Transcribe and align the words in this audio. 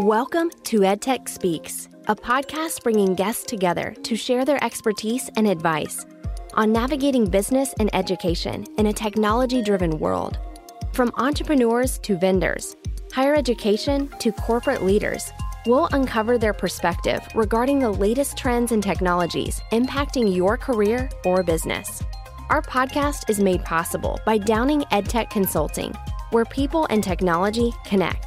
Welcome 0.00 0.50
to 0.64 0.80
EdTech 0.80 1.26
Speaks, 1.26 1.88
a 2.06 2.14
podcast 2.14 2.82
bringing 2.82 3.14
guests 3.14 3.44
together 3.44 3.94
to 4.02 4.14
share 4.14 4.44
their 4.44 4.62
expertise 4.62 5.30
and 5.38 5.46
advice 5.48 6.04
on 6.52 6.70
navigating 6.70 7.24
business 7.24 7.74
and 7.80 7.88
education 7.94 8.66
in 8.76 8.88
a 8.88 8.92
technology 8.92 9.62
driven 9.62 9.98
world. 9.98 10.38
From 10.92 11.12
entrepreneurs 11.16 11.96
to 12.00 12.18
vendors, 12.18 12.76
higher 13.10 13.34
education 13.34 14.08
to 14.18 14.32
corporate 14.32 14.82
leaders, 14.82 15.32
we'll 15.64 15.88
uncover 15.92 16.36
their 16.36 16.52
perspective 16.52 17.26
regarding 17.34 17.78
the 17.78 17.90
latest 17.90 18.36
trends 18.36 18.72
and 18.72 18.82
technologies 18.82 19.62
impacting 19.72 20.36
your 20.36 20.58
career 20.58 21.08
or 21.24 21.42
business. 21.42 22.02
Our 22.50 22.60
podcast 22.60 23.30
is 23.30 23.40
made 23.40 23.64
possible 23.64 24.20
by 24.26 24.36
Downing 24.36 24.82
EdTech 24.92 25.30
Consulting, 25.30 25.94
where 26.32 26.44
people 26.44 26.86
and 26.90 27.02
technology 27.02 27.72
connect. 27.86 28.25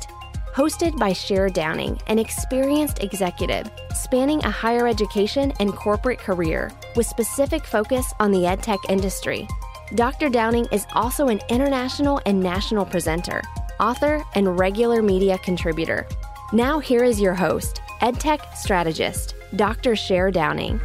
Hosted 0.60 1.00
by 1.00 1.14
Cher 1.14 1.48
Downing, 1.48 1.98
an 2.08 2.20
experienced 2.20 3.02
executive 3.02 3.72
spanning 3.96 4.44
a 4.44 4.52
higher 4.52 4.90
education 4.90 5.54
and 5.62 5.72
corporate 5.74 6.20
career 6.20 6.70
with 6.98 7.06
specific 7.06 7.64
focus 7.64 8.14
on 8.20 8.30
the 8.32 8.40
edtech 8.40 8.80
industry. 8.90 9.48
Dr. 9.96 10.28
Downing 10.28 10.68
is 10.74 10.86
also 10.92 11.30
an 11.30 11.40
international 11.48 12.20
and 12.26 12.42
national 12.42 12.86
presenter, 12.86 13.42
author, 13.80 14.22
and 14.36 14.60
regular 14.60 15.02
media 15.02 15.38
contributor. 15.38 16.06
Now, 16.52 16.78
here 16.78 17.06
is 17.06 17.22
your 17.22 17.36
host, 17.36 17.80
EdTech 18.02 18.58
strategist, 18.58 19.36
Dr. 19.56 19.96
Cher 19.96 20.30
Downing. 20.30 20.82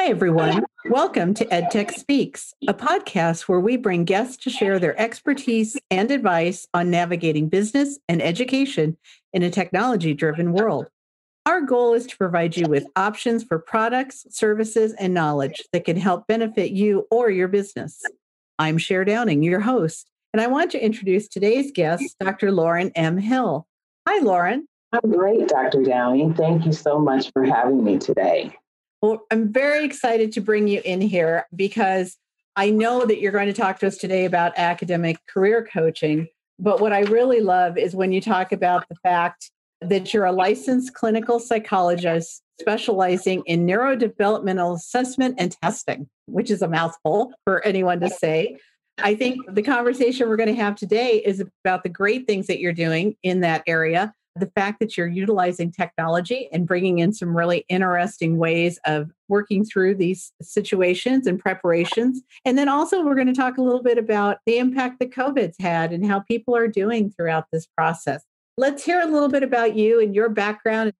Hi, 0.00 0.10
everyone. 0.10 0.64
Welcome 0.88 1.34
to 1.34 1.44
EdTech 1.46 1.90
Speaks, 1.90 2.54
a 2.68 2.72
podcast 2.72 3.48
where 3.48 3.58
we 3.58 3.76
bring 3.76 4.04
guests 4.04 4.36
to 4.44 4.48
share 4.48 4.78
their 4.78 4.98
expertise 4.98 5.76
and 5.90 6.12
advice 6.12 6.68
on 6.72 6.88
navigating 6.88 7.48
business 7.48 7.98
and 8.08 8.22
education 8.22 8.96
in 9.32 9.42
a 9.42 9.50
technology 9.50 10.14
driven 10.14 10.52
world. 10.52 10.86
Our 11.46 11.62
goal 11.62 11.94
is 11.94 12.06
to 12.06 12.16
provide 12.16 12.56
you 12.56 12.68
with 12.68 12.86
options 12.94 13.42
for 13.42 13.58
products, 13.58 14.24
services, 14.30 14.94
and 15.00 15.12
knowledge 15.12 15.64
that 15.72 15.84
can 15.84 15.96
help 15.96 16.28
benefit 16.28 16.70
you 16.70 17.08
or 17.10 17.28
your 17.28 17.48
business. 17.48 18.00
I'm 18.56 18.78
Cher 18.78 19.04
Downing, 19.04 19.42
your 19.42 19.60
host, 19.60 20.08
and 20.32 20.40
I 20.40 20.46
want 20.46 20.70
to 20.70 20.82
introduce 20.82 21.26
today's 21.26 21.72
guest, 21.72 22.14
Dr. 22.20 22.52
Loren 22.52 22.92
M. 22.94 23.18
Hill. 23.18 23.66
Hi, 24.06 24.22
Loren. 24.22 24.68
I'm 24.92 25.10
great, 25.10 25.48
Dr. 25.48 25.82
Downing. 25.82 26.34
Thank 26.34 26.66
you 26.66 26.72
so 26.72 27.00
much 27.00 27.32
for 27.32 27.44
having 27.44 27.82
me 27.82 27.98
today. 27.98 28.54
Well, 29.00 29.26
I'm 29.30 29.52
very 29.52 29.84
excited 29.84 30.32
to 30.32 30.40
bring 30.40 30.66
you 30.66 30.80
in 30.84 31.00
here 31.00 31.46
because 31.54 32.16
I 32.56 32.70
know 32.70 33.06
that 33.06 33.20
you're 33.20 33.32
going 33.32 33.46
to 33.46 33.52
talk 33.52 33.78
to 33.80 33.86
us 33.86 33.96
today 33.96 34.24
about 34.24 34.52
academic 34.56 35.18
career 35.28 35.68
coaching. 35.72 36.26
But 36.58 36.80
what 36.80 36.92
I 36.92 37.02
really 37.02 37.40
love 37.40 37.78
is 37.78 37.94
when 37.94 38.10
you 38.10 38.20
talk 38.20 38.50
about 38.50 38.88
the 38.88 38.96
fact 38.96 39.52
that 39.80 40.12
you're 40.12 40.24
a 40.24 40.32
licensed 40.32 40.94
clinical 40.94 41.38
psychologist 41.38 42.42
specializing 42.60 43.44
in 43.46 43.64
neurodevelopmental 43.64 44.74
assessment 44.74 45.36
and 45.38 45.56
testing, 45.62 46.08
which 46.26 46.50
is 46.50 46.62
a 46.62 46.68
mouthful 46.68 47.32
for 47.44 47.64
anyone 47.64 48.00
to 48.00 48.10
say. 48.10 48.58
I 49.00 49.14
think 49.14 49.38
the 49.54 49.62
conversation 49.62 50.28
we're 50.28 50.36
going 50.36 50.48
to 50.48 50.60
have 50.60 50.74
today 50.74 51.22
is 51.24 51.40
about 51.64 51.84
the 51.84 51.88
great 51.88 52.26
things 52.26 52.48
that 52.48 52.58
you're 52.58 52.72
doing 52.72 53.14
in 53.22 53.42
that 53.42 53.62
area 53.68 54.12
the 54.40 54.50
fact 54.54 54.80
that 54.80 54.96
you're 54.96 55.06
utilizing 55.06 55.70
technology 55.70 56.48
and 56.52 56.66
bringing 56.66 56.98
in 56.98 57.12
some 57.12 57.36
really 57.36 57.64
interesting 57.68 58.38
ways 58.38 58.78
of 58.86 59.10
working 59.28 59.64
through 59.64 59.94
these 59.94 60.32
situations 60.42 61.26
and 61.26 61.38
preparations. 61.38 62.22
And 62.44 62.56
then 62.56 62.68
also, 62.68 63.04
we're 63.04 63.14
going 63.14 63.26
to 63.26 63.32
talk 63.32 63.58
a 63.58 63.62
little 63.62 63.82
bit 63.82 63.98
about 63.98 64.38
the 64.46 64.58
impact 64.58 65.00
that 65.00 65.10
COVID's 65.10 65.56
had 65.60 65.92
and 65.92 66.06
how 66.06 66.20
people 66.20 66.56
are 66.56 66.68
doing 66.68 67.10
throughout 67.10 67.46
this 67.52 67.66
process. 67.66 68.24
Let's 68.56 68.84
hear 68.84 69.00
a 69.00 69.06
little 69.06 69.28
bit 69.28 69.42
about 69.42 69.76
you 69.76 70.00
and 70.00 70.14
your 70.14 70.28
background 70.28 70.92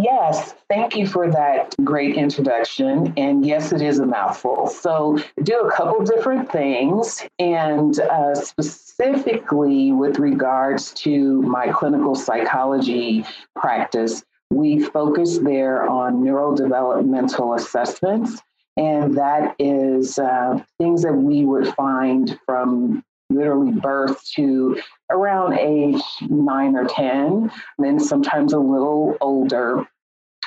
Yes, 0.00 0.54
thank 0.70 0.96
you 0.96 1.06
for 1.06 1.30
that 1.30 1.74
great 1.84 2.16
introduction. 2.16 3.12
And 3.18 3.44
yes, 3.44 3.70
it 3.70 3.82
is 3.82 3.98
a 3.98 4.06
mouthful. 4.06 4.66
So, 4.66 5.18
do 5.42 5.60
a 5.60 5.70
couple 5.70 6.02
different 6.04 6.50
things, 6.50 7.22
and 7.38 8.00
uh, 8.00 8.34
specifically 8.34 9.92
with 9.92 10.18
regards 10.18 10.94
to 10.94 11.42
my 11.42 11.68
clinical 11.68 12.14
psychology 12.14 13.26
practice, 13.54 14.24
we 14.48 14.82
focus 14.82 15.38
there 15.38 15.86
on 15.86 16.22
neurodevelopmental 16.22 17.58
assessments. 17.58 18.40
And 18.78 19.18
that 19.18 19.54
is 19.58 20.18
uh, 20.18 20.62
things 20.78 21.02
that 21.02 21.12
we 21.12 21.44
would 21.44 21.74
find 21.74 22.38
from 22.46 23.04
literally 23.30 23.72
birth 23.72 24.22
to 24.34 24.80
around 25.10 25.58
age 25.58 26.02
nine 26.28 26.76
or 26.76 26.86
10, 26.86 27.50
and 27.78 28.02
sometimes 28.02 28.52
a 28.52 28.58
little 28.58 29.16
older. 29.20 29.88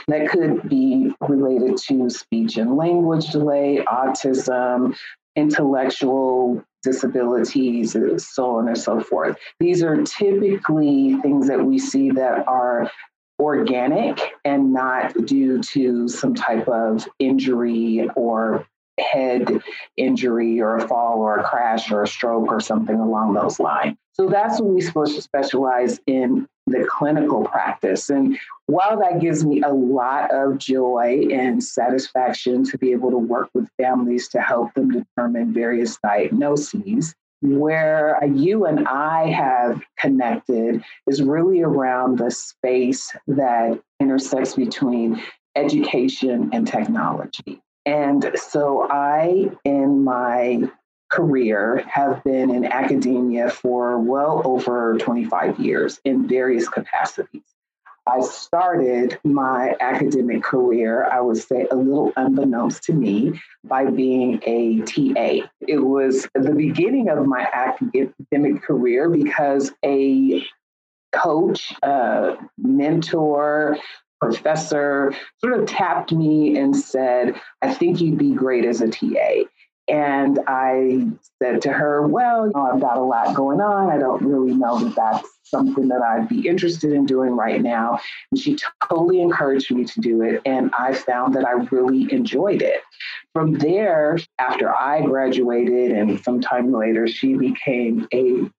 That 0.08 0.30
could 0.30 0.68
be 0.68 1.14
related 1.22 1.78
to 1.88 2.10
speech 2.10 2.58
and 2.58 2.76
language 2.76 3.30
delay, 3.32 3.86
autism, 3.88 4.96
intellectual 5.36 6.64
disabilities, 6.84 7.96
so 8.18 8.58
on 8.58 8.68
and 8.68 8.78
so 8.78 9.00
forth. 9.00 9.38
These 9.60 9.82
are 9.82 10.04
typically 10.04 11.16
things 11.22 11.48
that 11.48 11.64
we 11.64 11.80
see 11.80 12.12
that 12.12 12.46
are 12.48 12.92
organic 13.40 14.20
and 14.46 14.74
not 14.74 15.14
due 15.26 15.62
to 15.62 16.08
some 16.08 16.36
type 16.36 16.68
of 16.68 17.08
injury 17.20 18.10
or 18.16 18.68
head 19.00 19.62
injury 19.98 20.62
or 20.62 20.78
a 20.78 20.88
fall 20.88 21.20
or 21.20 21.38
a 21.38 21.44
crash 21.44 21.92
or 21.92 22.04
a 22.04 22.08
stroke 22.08 22.52
or 22.52 22.59
something 22.59 23.00
along 23.00 23.34
those 23.34 23.59
lines. 23.59 23.98
So 24.14 24.28
that's 24.28 24.62
what 24.62 24.70
we're 24.70 24.81
supposed 24.81 25.16
to 25.16 25.22
specialize 25.22 26.00
in 26.06 26.48
the 26.68 26.88
clinical 26.90 27.44
practice. 27.46 28.09
And 28.09 28.38
while 28.68 28.98
that 29.00 29.20
gives 29.20 29.44
me 29.44 29.62
a 29.62 29.74
lot 29.74 30.32
of 30.32 30.58
joy 30.59 31.28
and 31.32 31.64
satisfaction 31.64 32.64
to 32.66 32.78
be 32.78 32.92
able 32.92 33.09
to 33.12 33.18
work 33.18 33.50
with 33.53 33.68
families 33.78 34.28
to 34.30 34.42
help 34.42 34.74
them 34.76 34.92
determine 34.92 35.53
various 35.53 35.98
diagnoses, 36.03 37.16
where 37.42 38.24
you 38.34 38.66
and 38.66 38.88
I 38.88 39.28
have 39.30 39.82
connected 40.00 40.82
is 41.08 41.22
really 41.22 41.62
around 41.62 42.18
the 42.18 42.32
space 42.32 43.12
that 43.28 43.78
intersects 44.00 44.56
between 44.56 45.22
education 45.56 46.50
and 46.53 46.66
technology. 46.66 47.62
And 47.86 48.32
so 48.36 48.88
I, 48.90 49.52
in 49.66 50.04
my 50.04 50.70
career, 51.10 51.84
have 51.88 52.24
been 52.24 52.50
in 52.50 52.66
academia 52.66 53.50
for 53.50 54.00
well 54.00 54.42
over 54.46 54.98
25 54.98 55.60
years 55.60 56.00
in 56.06 56.28
various 56.28 56.68
capacities. 56.68 57.44
I 58.06 58.20
started 58.22 59.18
my 59.24 59.76
academic 59.80 60.44
career, 60.44 61.06
I 61.06 61.22
would 61.22 61.38
say 61.38 61.68
a 61.72 61.76
little 61.76 62.12
unbeknownst 62.18 62.84
to 62.86 62.94
me, 62.94 63.40
by 63.64 63.86
being 63.86 64.42
a 64.46 64.82
TA. 64.82 65.48
It 65.62 65.78
was 65.78 66.28
the 66.34 66.52
beginning 66.52 67.08
of 67.08 67.26
my 67.26 67.48
academic 67.54 68.62
career 68.62 69.10
because 69.10 69.72
a 69.86 70.44
coach, 71.14 71.74
a 71.82 72.36
mentor, 72.58 73.78
professor 74.25 75.13
sort 75.39 75.59
of 75.59 75.67
tapped 75.67 76.11
me 76.11 76.57
and 76.57 76.75
said, 76.75 77.39
I 77.61 77.73
think 77.73 78.01
you'd 78.01 78.17
be 78.17 78.34
great 78.34 78.66
as 78.66 78.81
a 78.81 78.88
TA. 78.88 79.44
And 79.88 80.39
I 80.47 81.07
said 81.41 81.61
to 81.63 81.73
her, 81.73 82.07
Well, 82.07 82.47
you 82.47 82.53
know, 82.56 82.72
I've 82.72 82.79
got 82.79 82.97
a 82.97 83.03
lot 83.03 83.35
going 83.35 83.59
on. 83.59 83.89
I 83.89 83.97
don't 83.97 84.23
really 84.23 84.53
know 84.53 84.79
that 84.79 84.95
that's 84.95 85.28
something 85.44 85.89
that 85.89 86.01
I'd 86.01 86.29
be 86.29 86.47
interested 86.47 86.94
in 86.94 87.06
doing 87.06 87.31
right 87.31 87.61
now. 87.61 88.00
And 88.31 88.39
she 88.39 88.57
totally 88.88 89.22
encouraged 89.22 89.72
me 89.72 89.84
to 89.84 90.00
do 90.00 90.22
it. 90.22 90.41
And 90.45 90.72
I 90.78 90.94
found 90.94 91.35
that 91.35 91.45
I 91.45 91.51
really 91.72 92.11
enjoyed 92.13 92.61
it. 92.61 92.81
From 93.34 93.53
there, 93.53 94.17
after 94.40 94.73
I 94.73 95.01
graduated 95.01 95.91
and 95.91 96.23
sometime 96.23 96.72
later, 96.72 97.05
she 97.08 97.34
became 97.35 98.08
a 98.14 98.49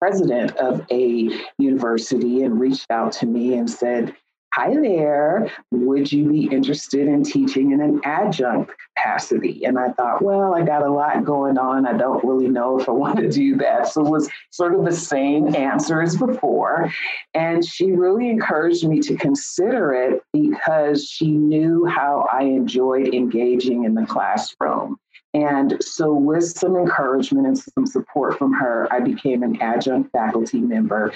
president 0.00 0.56
of 0.58 0.86
a 0.90 1.30
university 1.58 2.42
and 2.42 2.60
reached 2.60 2.90
out 2.90 3.12
to 3.12 3.26
me 3.26 3.54
and 3.54 3.68
said, 3.68 4.14
Hi 4.58 4.74
there, 4.74 5.52
would 5.70 6.10
you 6.10 6.28
be 6.28 6.46
interested 6.46 7.06
in 7.06 7.22
teaching 7.22 7.70
in 7.70 7.80
an 7.80 8.00
adjunct 8.02 8.72
capacity? 8.96 9.64
And 9.64 9.78
I 9.78 9.92
thought, 9.92 10.20
well, 10.20 10.52
I 10.52 10.62
got 10.62 10.82
a 10.82 10.90
lot 10.90 11.24
going 11.24 11.56
on. 11.56 11.86
I 11.86 11.96
don't 11.96 12.24
really 12.24 12.48
know 12.48 12.76
if 12.76 12.88
I 12.88 12.90
want 12.90 13.20
to 13.20 13.30
do 13.30 13.54
that. 13.58 13.86
So 13.86 14.04
it 14.04 14.10
was 14.10 14.28
sort 14.50 14.74
of 14.74 14.84
the 14.84 14.90
same 14.90 15.54
answer 15.54 16.02
as 16.02 16.16
before. 16.16 16.92
And 17.34 17.64
she 17.64 17.92
really 17.92 18.30
encouraged 18.30 18.84
me 18.84 18.98
to 19.02 19.14
consider 19.14 19.94
it 19.94 20.24
because 20.32 21.08
she 21.08 21.30
knew 21.30 21.84
how 21.84 22.26
I 22.32 22.42
enjoyed 22.42 23.14
engaging 23.14 23.84
in 23.84 23.94
the 23.94 24.06
classroom. 24.06 24.96
And 25.34 25.76
so, 25.80 26.12
with 26.14 26.44
some 26.44 26.74
encouragement 26.74 27.46
and 27.46 27.56
some 27.56 27.86
support 27.86 28.38
from 28.38 28.54
her, 28.54 28.88
I 28.90 29.00
became 29.00 29.42
an 29.42 29.60
adjunct 29.60 30.10
faculty 30.10 30.58
member 30.58 31.12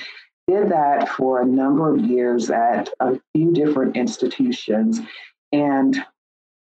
did 0.48 0.70
that 0.70 1.08
for 1.08 1.40
a 1.40 1.46
number 1.46 1.94
of 1.94 2.00
years 2.04 2.50
at 2.50 2.88
a 3.00 3.20
few 3.34 3.52
different 3.52 3.96
institutions 3.96 5.00
and 5.52 6.04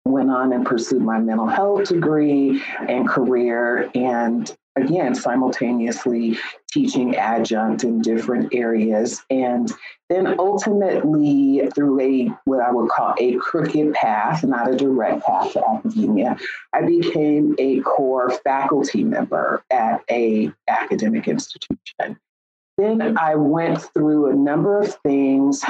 went 0.05 0.31
on 0.31 0.52
and 0.52 0.67
pursued 0.67 1.02
my 1.02 1.19
mental 1.19 1.46
health 1.46 1.88
degree 1.88 2.62
and 2.88 3.08
career 3.08 3.90
and 3.94 4.56
again, 4.76 5.14
simultaneously 5.14 6.38
teaching 6.70 7.17
adjunct 7.17 7.84
in 7.84 8.00
different 8.00 8.55
areas. 8.55 9.22
And 9.31 9.70
then 10.08 10.38
ultimately, 10.38 11.69
through 11.75 12.00
a 12.00 12.26
what 12.44 12.61
I 12.61 12.70
would 12.70 12.90
call 12.90 13.14
a 13.19 13.34
crooked 13.37 13.93
path, 13.94 14.44
not 14.44 14.73
a 14.73 14.76
direct 14.76 15.25
path 15.25 15.52
to 15.52 15.69
academia, 15.69 16.37
I 16.73 16.82
became 16.82 17.55
a 17.58 17.81
core 17.81 18.31
faculty 18.31 19.05
member 19.05 19.62
at 19.70 20.02
a 20.11 20.52
academic 20.69 21.28
institution. 21.28 22.19
Then 22.81 23.19
I 23.19 23.35
went 23.35 23.79
through 23.93 24.31
a 24.31 24.35
number 24.35 24.81
of 24.81 24.94
things 25.03 25.62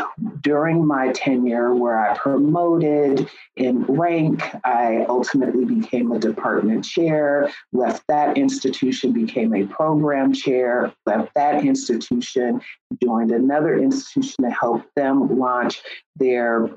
during 0.42 0.86
my 0.86 1.10
tenure 1.10 1.74
where 1.74 1.98
I 1.98 2.16
promoted 2.16 3.28
in 3.56 3.82
rank. 3.86 4.44
I 4.64 5.06
ultimately 5.08 5.64
became 5.64 6.12
a 6.12 6.20
department 6.20 6.84
chair, 6.84 7.50
left 7.72 8.04
that 8.06 8.38
institution, 8.38 9.10
became 9.10 9.52
a 9.56 9.66
program 9.66 10.32
chair, 10.32 10.92
left 11.04 11.34
that 11.34 11.64
institution, 11.64 12.60
joined 13.02 13.32
another 13.32 13.76
institution 13.76 14.44
to 14.44 14.50
help 14.50 14.84
them 14.94 15.36
launch 15.36 15.82
their 16.14 16.70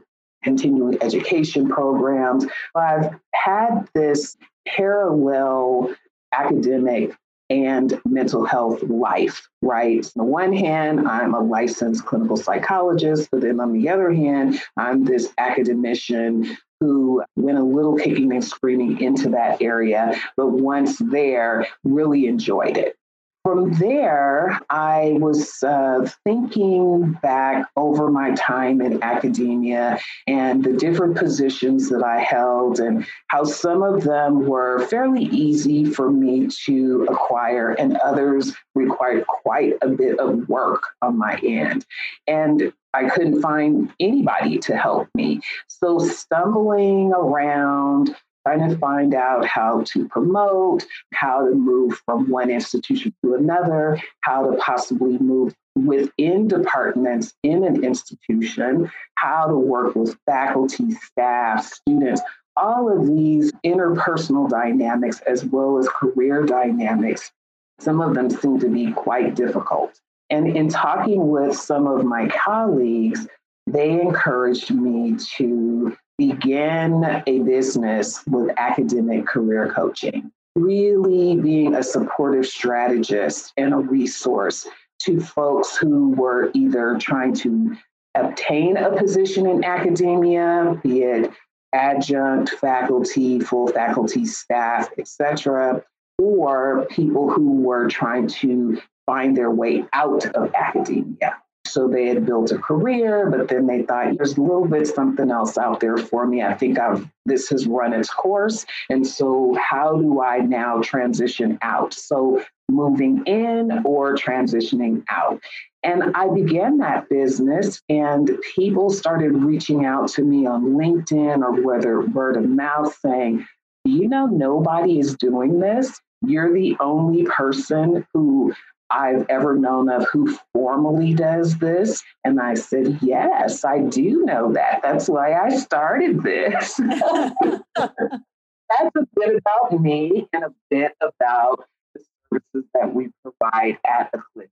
continuing 0.43 0.97
education 1.03 1.69
programs. 1.69 2.47
I've 2.73 3.19
had 3.35 3.87
this 3.93 4.35
parallel 4.67 5.93
academic 6.33 7.13
and 7.53 8.01
mental 8.05 8.45
health 8.45 8.81
life, 8.83 9.47
right? 9.61 10.03
On 10.17 10.25
the 10.25 10.31
one 10.31 10.53
hand, 10.53 11.07
I'm 11.07 11.35
a 11.35 11.39
licensed 11.39 12.05
clinical 12.05 12.35
psychologist, 12.35 13.29
but 13.31 13.41
then 13.41 13.59
on 13.59 13.73
the 13.73 13.89
other 13.89 14.11
hand, 14.11 14.59
I'm 14.75 15.05
this 15.05 15.31
academician 15.37 16.57
who 16.79 17.23
went 17.35 17.59
a 17.59 17.63
little 17.63 17.95
kicking 17.95 18.31
and 18.33 18.43
screaming 18.43 18.99
into 18.99 19.29
that 19.29 19.61
area, 19.61 20.19
but 20.35 20.47
once 20.47 20.97
there, 20.97 21.67
really 21.83 22.25
enjoyed 22.25 22.77
it. 22.77 22.97
From 23.43 23.73
there, 23.73 24.57
I 24.69 25.17
was 25.19 25.61
uh, 25.63 26.09
thinking 26.23 27.11
back 27.21 27.67
over 27.75 28.09
my 28.09 28.33
time 28.35 28.79
in 28.79 29.03
academia 29.03 29.99
and 30.27 30.63
the 30.63 30.71
different 30.71 31.17
positions 31.17 31.89
that 31.89 32.03
I 32.03 32.21
held, 32.21 32.79
and 32.79 33.05
how 33.27 33.43
some 33.43 33.83
of 33.83 34.03
them 34.05 34.47
were 34.47 34.87
fairly 34.87 35.25
easy 35.25 35.83
for 35.83 36.09
me 36.09 36.47
to 36.65 37.05
acquire, 37.09 37.71
and 37.71 37.97
others 37.97 38.53
required 38.75 39.27
quite 39.27 39.73
a 39.81 39.89
bit 39.89 40.19
of 40.19 40.47
work 40.47 40.83
on 41.01 41.17
my 41.17 41.37
end. 41.43 41.85
And 42.27 42.71
I 42.93 43.09
couldn't 43.09 43.41
find 43.41 43.91
anybody 43.99 44.57
to 44.59 44.77
help 44.77 45.09
me. 45.15 45.41
So, 45.67 45.99
stumbling 45.99 47.11
around, 47.11 48.15
trying 48.45 48.69
to 48.69 48.77
find 48.77 49.13
out 49.13 49.45
how 49.45 49.81
to 49.87 50.07
promote, 50.09 50.85
how 51.13 51.47
to 51.47 51.53
move 51.53 52.01
from 52.05 52.29
one 52.29 52.49
institution 52.49 53.13
to 53.23 53.35
another, 53.35 53.99
how 54.21 54.49
to 54.49 54.57
possibly 54.57 55.17
move 55.17 55.53
within 55.75 56.47
departments 56.47 57.33
in 57.43 57.63
an 57.63 57.83
institution, 57.83 58.91
how 59.15 59.47
to 59.47 59.57
work 59.57 59.95
with 59.95 60.17
faculty, 60.25 60.91
staff, 60.91 61.65
students. 61.65 62.21
All 62.55 62.91
of 62.91 63.07
these 63.07 63.51
interpersonal 63.65 64.47
dynamics, 64.49 65.21
as 65.21 65.43
well 65.45 65.79
as 65.79 65.87
career 65.87 66.43
dynamics, 66.43 67.31
some 67.79 67.99
of 68.01 68.13
them 68.13 68.29
seem 68.29 68.59
to 68.59 68.69
be 68.69 68.91
quite 68.91 69.35
difficult. 69.35 69.99
And 70.29 70.55
in 70.55 70.69
talking 70.69 71.29
with 71.29 71.57
some 71.57 71.87
of 71.87 72.05
my 72.05 72.27
colleagues, 72.27 73.27
they 73.65 73.99
encouraged 73.99 74.71
me 74.71 75.15
to 75.37 75.97
begin 76.17 77.03
a 77.27 77.39
business 77.39 78.23
with 78.27 78.51
academic 78.57 79.25
career 79.25 79.71
coaching, 79.73 80.31
really 80.55 81.35
being 81.37 81.75
a 81.75 81.83
supportive 81.83 82.45
strategist 82.45 83.53
and 83.57 83.73
a 83.73 83.77
resource 83.77 84.67
to 84.99 85.19
folks 85.19 85.75
who 85.75 86.09
were 86.11 86.51
either 86.53 86.97
trying 86.99 87.33
to 87.33 87.75
obtain 88.15 88.77
a 88.77 88.95
position 88.95 89.47
in 89.47 89.63
academia, 89.63 90.79
be 90.83 91.01
it 91.01 91.31
adjunct 91.73 92.51
faculty, 92.51 93.39
full 93.39 93.67
faculty 93.67 94.25
staff, 94.25 94.89
etc., 94.97 95.83
or 96.19 96.85
people 96.91 97.29
who 97.29 97.61
were 97.61 97.87
trying 97.87 98.27
to 98.27 98.79
find 99.05 99.35
their 99.35 99.51
way 99.51 99.83
out 99.93 100.25
of 100.35 100.53
academia. 100.53 101.35
So 101.73 101.87
they 101.87 102.05
had 102.05 102.23
built 102.23 102.51
a 102.51 102.59
career, 102.59 103.31
but 103.31 103.47
then 103.47 103.65
they 103.65 103.81
thought 103.81 104.15
there's 104.15 104.37
a 104.37 104.41
little 104.41 104.67
bit 104.67 104.85
something 104.85 105.31
else 105.31 105.57
out 105.57 105.79
there 105.79 105.97
for 105.97 106.27
me. 106.27 106.43
I 106.43 106.53
think 106.53 106.77
I've, 106.77 107.09
this 107.25 107.49
has 107.49 107.65
run 107.65 107.93
its 107.93 108.11
course. 108.11 108.63
And 108.91 109.07
so, 109.07 109.57
how 109.59 109.97
do 109.97 110.21
I 110.21 110.37
now 110.37 110.81
transition 110.83 111.57
out? 111.63 111.95
So, 111.95 112.45
moving 112.69 113.23
in 113.25 113.81
or 113.85 114.15
transitioning 114.15 115.03
out. 115.09 115.41
And 115.81 116.15
I 116.15 116.29
began 116.29 116.77
that 116.77 117.09
business, 117.09 117.81
and 117.89 118.29
people 118.55 118.91
started 118.91 119.33
reaching 119.33 119.83
out 119.83 120.09
to 120.09 120.23
me 120.23 120.45
on 120.45 120.75
LinkedIn 120.75 121.41
or 121.41 121.59
whether 121.63 122.01
word 122.01 122.37
of 122.37 122.47
mouth 122.47 122.95
saying, 123.01 123.47
You 123.83 124.07
know, 124.07 124.27
nobody 124.27 124.99
is 124.99 125.15
doing 125.15 125.59
this. 125.59 125.99
You're 126.21 126.53
the 126.53 126.77
only 126.79 127.23
person 127.23 128.05
who 128.13 128.53
I've 128.89 129.25
ever 129.29 129.55
known 129.55 129.89
of 129.89 130.07
who 130.07 130.37
formally 130.53 131.13
does 131.13 131.57
this. 131.57 132.03
And 132.23 132.39
I 132.39 132.53
said, 132.53 132.99
Yes, 133.01 133.65
I 133.65 133.79
do 133.79 134.23
know 134.25 134.53
that. 134.53 134.81
That's 134.83 135.09
why 135.09 135.33
I 135.33 135.49
started 135.57 136.21
this. 136.21 136.79
That's 137.75 138.95
a 138.95 139.07
bit 139.15 139.35
about 139.35 139.79
me 139.79 140.27
and 140.33 140.43
a 140.43 140.53
bit 140.69 140.93
about 141.01 141.65
the 141.93 142.01
services 142.29 142.69
that 142.73 142.93
we 142.93 143.09
provide 143.21 143.77
at 143.87 144.11
the 144.11 144.21
clinic. 144.33 144.49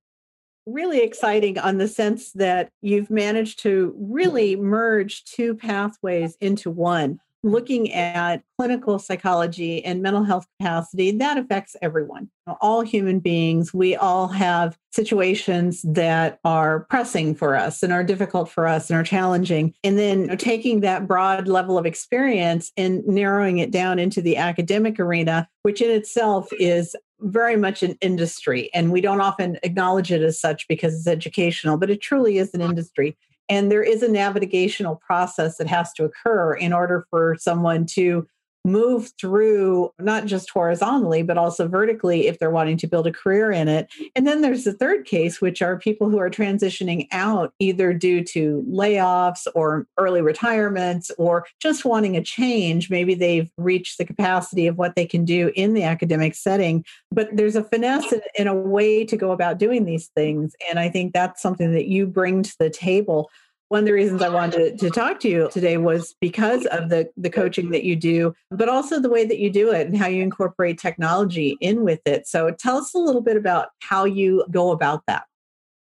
Really 0.68 1.02
exciting 1.02 1.58
on 1.58 1.78
the 1.78 1.88
sense 1.88 2.32
that 2.34 2.70
you've 2.82 3.10
managed 3.10 3.60
to 3.64 3.96
really 3.98 4.56
merge 4.56 5.24
two 5.24 5.56
pathways 5.56 6.38
into 6.40 6.70
one 6.70 7.20
looking 7.44 7.92
at 7.92 8.44
clinical 8.60 9.00
psychology 9.00 9.84
and 9.84 10.02
mental 10.02 10.24
health 10.24 10.46
capacity, 10.60 11.12
that 11.18 11.38
affects 11.38 11.76
everyone. 11.82 12.30
All 12.60 12.82
human 12.82 13.20
beings, 13.20 13.74
we 13.74 13.96
all 13.96 14.28
have 14.28 14.78
situations 14.92 15.82
that 15.84 16.40
are 16.44 16.82
pressing 16.90 17.34
for 17.34 17.56
us 17.56 17.82
and 17.82 17.94
are 17.94 18.04
difficult 18.04 18.50
for 18.50 18.68
us 18.68 18.90
and 18.90 19.00
are 19.00 19.04
challenging. 19.04 19.74
And 19.84 19.98
then 19.98 20.38
taking 20.38 20.82
that 20.82 21.08
broad 21.08 21.48
level 21.48 21.78
of 21.78 21.86
experience 21.86 22.72
and 22.78 23.06
narrowing 23.08 23.60
it 23.60 23.72
down 23.72 24.00
into 24.00 24.22
the 24.22 24.38
academic 24.38 25.00
arena, 25.00 25.48
which 25.64 25.82
in 25.82 25.90
itself 25.90 26.50
is 26.60 26.96
very 27.22 27.56
much 27.56 27.84
an 27.84 27.98
industry. 28.02 28.70
And 28.74 28.92
we 28.92 29.00
don't 29.00 29.22
often 29.22 29.58
acknowledge 29.64 30.12
it 30.12 30.22
as 30.22 30.40
such 30.40 30.68
because 30.68 30.96
it's 30.96 31.08
educational, 31.08 31.78
but 31.78 31.90
it 31.90 32.02
truly 32.02 32.38
is 32.38 32.54
an 32.54 32.62
industry. 32.62 33.18
And 33.52 33.70
there 33.70 33.84
is 33.84 34.02
a 34.02 34.08
navigational 34.08 34.96
process 34.96 35.58
that 35.58 35.68
has 35.68 35.92
to 35.94 36.06
occur 36.06 36.54
in 36.54 36.72
order 36.72 37.06
for 37.10 37.36
someone 37.38 37.86
to 37.88 38.26
move 38.64 39.12
through 39.20 39.92
not 40.00 40.26
just 40.26 40.50
horizontally 40.50 41.24
but 41.24 41.38
also 41.38 41.68
vertically 41.68 42.28
if 42.28 42.38
they're 42.38 42.52
wanting 42.52 42.78
to 42.78 42.88
build 42.88 43.08
a 43.08 43.12
career 43.12 43.52
in 43.52 43.68
it. 43.68 43.88
And 44.16 44.28
then 44.28 44.42
there's 44.42 44.64
the 44.64 44.74
third 44.74 45.06
case 45.06 45.42
which 45.42 45.62
are 45.62 45.78
people 45.78 46.10
who 46.10 46.20
are 46.20 46.30
transitioning 46.30 47.08
out 47.12 47.54
either 47.60 47.94
due 47.94 48.24
to 48.26 48.66
layoffs 48.70 49.48
or 49.56 49.88
early 49.98 50.22
retirements 50.22 51.12
or 51.18 51.46
just 51.60 51.86
wanting 51.86 52.16
a 52.16 52.24
change. 52.24 52.90
Maybe 52.90 53.16
they've 53.16 53.50
reached 53.58 53.98
the 53.98 54.06
capacity 54.06 54.68
of 54.68 54.78
what 54.78 54.96
they 54.96 55.06
can 55.06 55.26
do 55.26 55.52
in 55.56 55.74
the 55.74 55.84
academic 55.84 56.36
setting 56.36 56.86
but 57.12 57.30
there's 57.34 57.56
a 57.56 57.64
finesse 57.64 58.14
in 58.36 58.48
a 58.48 58.56
way 58.56 59.04
to 59.04 59.18
go 59.18 59.32
about 59.32 59.58
doing 59.58 59.86
these 59.86 60.08
things. 60.16 60.56
And 60.70 60.80
i 60.80 60.90
think 60.90 61.14
that's 61.14 61.42
something 61.42 61.74
that 61.74 61.88
you 61.88 62.06
bring 62.08 62.44
to 62.44 62.56
the 62.60 62.70
table 62.70 63.30
one 63.72 63.80
of 63.80 63.86
the 63.86 63.94
reasons 63.94 64.22
I 64.22 64.28
wanted 64.28 64.78
to, 64.80 64.90
to, 64.90 64.90
talk 64.90 65.22
to 65.22 65.30
you 65.30 65.50
today 65.50 65.78
was 65.78 66.14
because 66.20 66.66
of 66.66 66.90
the, 66.90 67.10
the 67.16 67.30
coaching 67.30 67.70
that 67.72 67.86
you 67.86 67.96
do, 67.96 68.34
but 68.50 68.68
also 68.68 69.00
the 69.00 69.10
way 69.10 69.24
that 69.24 69.40
you 69.40 69.50
do 69.50 69.72
it 69.72 69.88
and 69.88 69.98
how 69.98 70.08
you 70.08 70.22
incorporate 70.22 70.78
technology 70.78 71.56
in 71.62 71.86
with 71.86 72.02
it. 72.06 72.28
So 72.28 72.52
tell 72.52 72.80
us 72.80 72.94
a 72.94 72.98
little 72.98 73.22
bit 73.22 73.38
about 73.38 73.70
how 73.80 74.04
you 74.04 74.44
go 74.52 74.72
about 74.72 75.04
that. 75.08 75.24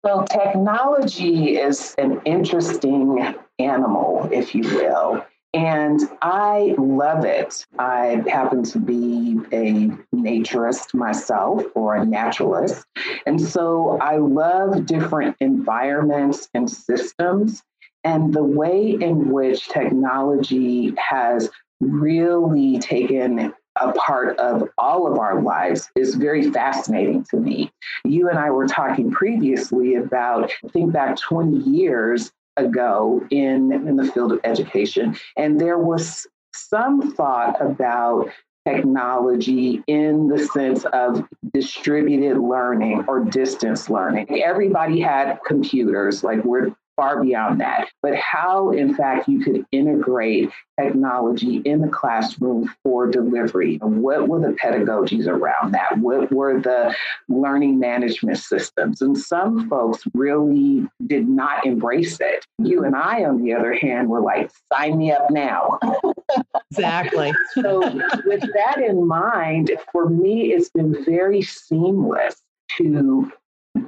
Well, 0.05 0.27
technology 0.27 1.57
is 1.57 1.95
an 1.97 2.21
interesting 2.27 3.35
animal, 3.59 4.29
if 4.31 4.55
you 4.55 4.65
will. 4.65 5.25
And 5.55 5.99
I 6.21 6.75
love 6.77 7.25
it. 7.25 7.65
I 7.79 8.23
happen 8.29 8.65
to 8.65 8.79
be 8.79 9.41
a 9.51 9.89
naturist 10.15 10.93
myself 10.93 11.65
or 11.75 11.97
a 11.97 12.05
naturalist. 12.05 12.85
And 13.25 13.41
so 13.41 13.97
I 14.03 14.19
love 14.19 14.85
different 14.85 15.37
environments 15.41 16.51
and 16.53 16.71
systems 16.71 17.63
and 18.05 18.33
the 18.33 18.45
way 18.45 18.97
in 19.01 19.31
which 19.31 19.69
technology 19.69 20.95
has 20.97 21.51
really 21.81 22.79
taken 22.79 23.53
a 23.81 23.93
part 23.93 24.39
of 24.39 24.69
all 24.77 25.11
of 25.11 25.19
our 25.19 25.41
lives 25.41 25.91
is 25.95 26.15
very 26.15 26.51
fascinating 26.51 27.25
to 27.25 27.37
me. 27.37 27.71
You 28.05 28.29
and 28.29 28.39
I 28.39 28.51
were 28.51 28.67
talking 28.67 29.11
previously 29.11 29.95
about, 29.95 30.53
think 30.73 30.93
back 30.93 31.17
20 31.17 31.59
years 31.59 32.33
ago 32.57 33.25
in, 33.31 33.73
in 33.73 33.97
the 33.97 34.11
field 34.11 34.33
of 34.33 34.41
education, 34.45 35.17
and 35.37 35.61
there 35.61 35.79
was 35.79 36.27
some 36.53 37.13
thought 37.13 37.61
about 37.61 38.29
technology 38.67 39.83
in 39.87 40.29
the 40.29 40.45
sense 40.47 40.85
of 40.87 41.25
distributed 41.55 42.39
learning 42.39 43.05
or 43.09 43.25
distance 43.25 43.89
learning. 43.89 44.43
Everybody 44.43 45.01
had 45.01 45.39
computers, 45.47 46.23
like 46.23 46.45
we're 46.45 46.73
far 46.99 47.23
beyond 47.23 47.61
that, 47.61 47.89
but 48.03 48.17
how, 48.17 48.71
in 48.71 48.93
fact, 48.93 49.29
you 49.29 49.39
could 49.39 49.65
integrate 49.71 50.51
technology 50.81 51.59
in 51.59 51.81
the 51.81 51.89
classroom 51.89 52.69
for 52.83 53.07
delivery. 53.07 53.77
What 53.77 54.27
were 54.27 54.41
the 54.41 54.57
pedagogies 54.61 55.29
around 55.29 55.73
that? 55.73 55.97
What 55.99 56.33
were 56.33 56.61
the 56.61 56.93
learning 57.29 57.79
management 57.79 58.39
systems? 58.39 59.01
And 59.01 59.17
some 59.17 59.69
folks 59.69 60.03
really 60.13 60.89
did 61.07 61.29
not 61.29 61.65
embrace 61.65 62.19
it. 62.21 62.45
You 62.59 62.85
and 62.85 62.97
I, 62.97 63.25
on 63.25 63.45
the 63.45 63.55
other 63.55 63.75
hand, 63.75 64.09
were 64.09 64.21
like, 64.21 64.51
sign 64.73 64.99
me 64.99 65.13
up 65.13 65.31
now. 65.31 65.79
exactly. 66.73 67.33
so, 67.55 67.79
with 68.25 68.41
that 68.41 68.83
in 68.85 69.07
mind, 69.07 69.71
for 69.93 70.09
me, 70.09 70.53
it's 70.53 70.71
been 70.71 71.05
very 71.05 71.43
seamless 71.43 72.43
to 72.77 73.31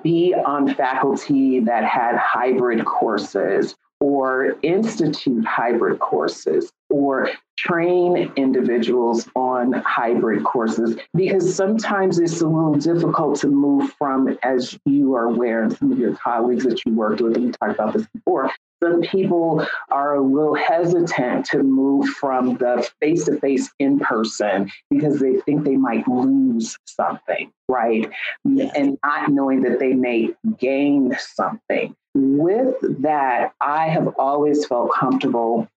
be 0.02 0.35
on 0.35 0.75
faculty 0.75 1.61
that 1.61 1.85
had 1.85 2.16
hybrid 2.16 2.85
courses 2.85 3.76
or 4.00 4.56
institute 4.62 5.44
hybrid 5.44 5.99
courses 5.99 6.73
or 6.90 7.30
train 7.56 8.32
individuals 8.37 9.28
on 9.37 9.73
hybrid 9.73 10.42
courses 10.44 10.99
because 11.14 11.54
sometimes 11.54 12.18
it's 12.18 12.40
a 12.40 12.47
little 12.47 12.75
difficult 12.75 13.38
to 13.40 13.49
move 13.49 13.92
from, 13.99 14.37
as 14.42 14.78
you 14.87 15.14
are 15.14 15.26
aware, 15.26 15.62
and 15.62 15.76
some 15.76 15.92
of 15.92 15.99
your 15.99 16.14
colleagues 16.16 16.64
that 16.64 16.85
you 16.85 16.94
worked 16.94 17.20
with, 17.20 17.37
and 17.37 17.47
we 17.47 17.52
talked 17.52 17.75
about 17.75 17.92
this 17.92 18.06
before, 18.14 18.50
some 18.82 19.02
people 19.02 19.66
are 19.90 20.14
a 20.14 20.23
little 20.23 20.54
hesitant 20.54 21.44
to 21.47 21.62
move 21.62 22.09
from 22.09 22.56
the 22.56 22.88
face 23.00 23.25
to 23.25 23.38
face 23.38 23.70
in 23.78 23.99
person 23.99 24.70
because 24.90 25.20
they 25.20 25.37
think 25.40 25.64
they 25.64 25.76
might 25.76 26.09
lose 26.09 26.78
something, 26.87 27.52
right? 27.68 28.11
Yes. 28.44 28.73
And 28.75 28.99
not 29.04 29.28
knowing 29.28 29.61
that 29.62 29.80
they 29.80 29.92
may 29.92 30.30
gain 30.59 31.14
something. 31.18 31.94
With 32.14 33.02
that, 33.02 33.52
I 33.61 33.88
have 33.88 34.14
always 34.18 34.64
felt 34.66 34.92
comfortable 34.94 35.68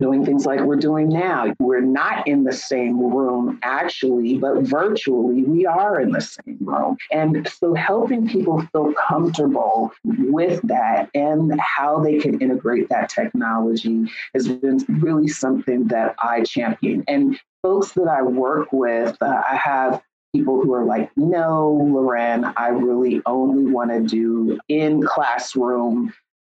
doing 0.00 0.24
things 0.24 0.44
like 0.46 0.60
we're 0.60 0.76
doing 0.76 1.08
now. 1.08 1.54
We're 1.58 1.80
not 1.80 2.26
in 2.26 2.44
the 2.44 2.52
same 2.52 2.98
room 3.00 3.58
actually, 3.62 4.38
but 4.38 4.62
virtually 4.62 5.42
we 5.42 5.66
are 5.66 6.00
in 6.00 6.10
the 6.10 6.20
same 6.20 6.58
room. 6.60 6.96
And 7.12 7.48
so 7.48 7.74
helping 7.74 8.28
people 8.28 8.60
feel 8.72 8.92
comfortable 8.94 9.92
with 10.04 10.60
that 10.64 11.10
and 11.14 11.58
how 11.60 12.00
they 12.00 12.18
can 12.18 12.40
integrate 12.40 12.88
that 12.88 13.08
technology 13.08 14.04
has 14.34 14.48
been 14.48 14.84
really 14.88 15.28
something 15.28 15.86
that 15.88 16.14
I 16.18 16.42
champion. 16.42 17.04
And 17.06 17.38
folks 17.62 17.92
that 17.92 18.08
I 18.08 18.22
work 18.22 18.72
with, 18.72 19.16
uh, 19.22 19.42
I 19.48 19.56
have 19.56 20.02
people 20.34 20.60
who 20.60 20.74
are 20.74 20.84
like, 20.84 21.10
no, 21.16 21.70
Loren, 21.90 22.52
I 22.56 22.68
really 22.68 23.22
only 23.24 23.70
want 23.70 23.90
to 23.90 24.00
do 24.00 24.58
in 24.68 25.02
classroom 25.02 26.12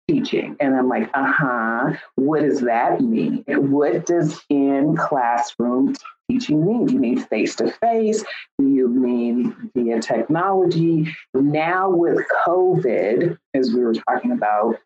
teaching. 0.07 0.55
And 0.59 0.75
I'm 0.75 0.87
like, 0.87 1.09
uh 1.13 1.31
huh, 1.31 1.93
what 2.15 2.41
does 2.41 2.61
that 2.61 3.01
mean? 3.01 3.43
What 3.47 4.05
does 4.05 4.41
in 4.49 4.95
classroom 4.95 5.95
teaching 6.29 6.65
mean? 6.65 6.85
Do 6.85 6.93
you 6.93 6.99
mean 6.99 7.19
face 7.19 7.55
to 7.57 7.71
face? 7.71 8.23
Do 8.59 8.69
you 8.69 8.87
mean 8.87 9.71
via 9.75 10.01
technology? 10.01 11.13
Now 11.33 11.89
with 11.89 12.23
COVID, 12.45 13.37
as 13.53 13.73
we 13.73 13.83
were 13.83 13.93
talking 13.93 14.31
about, 14.31 14.77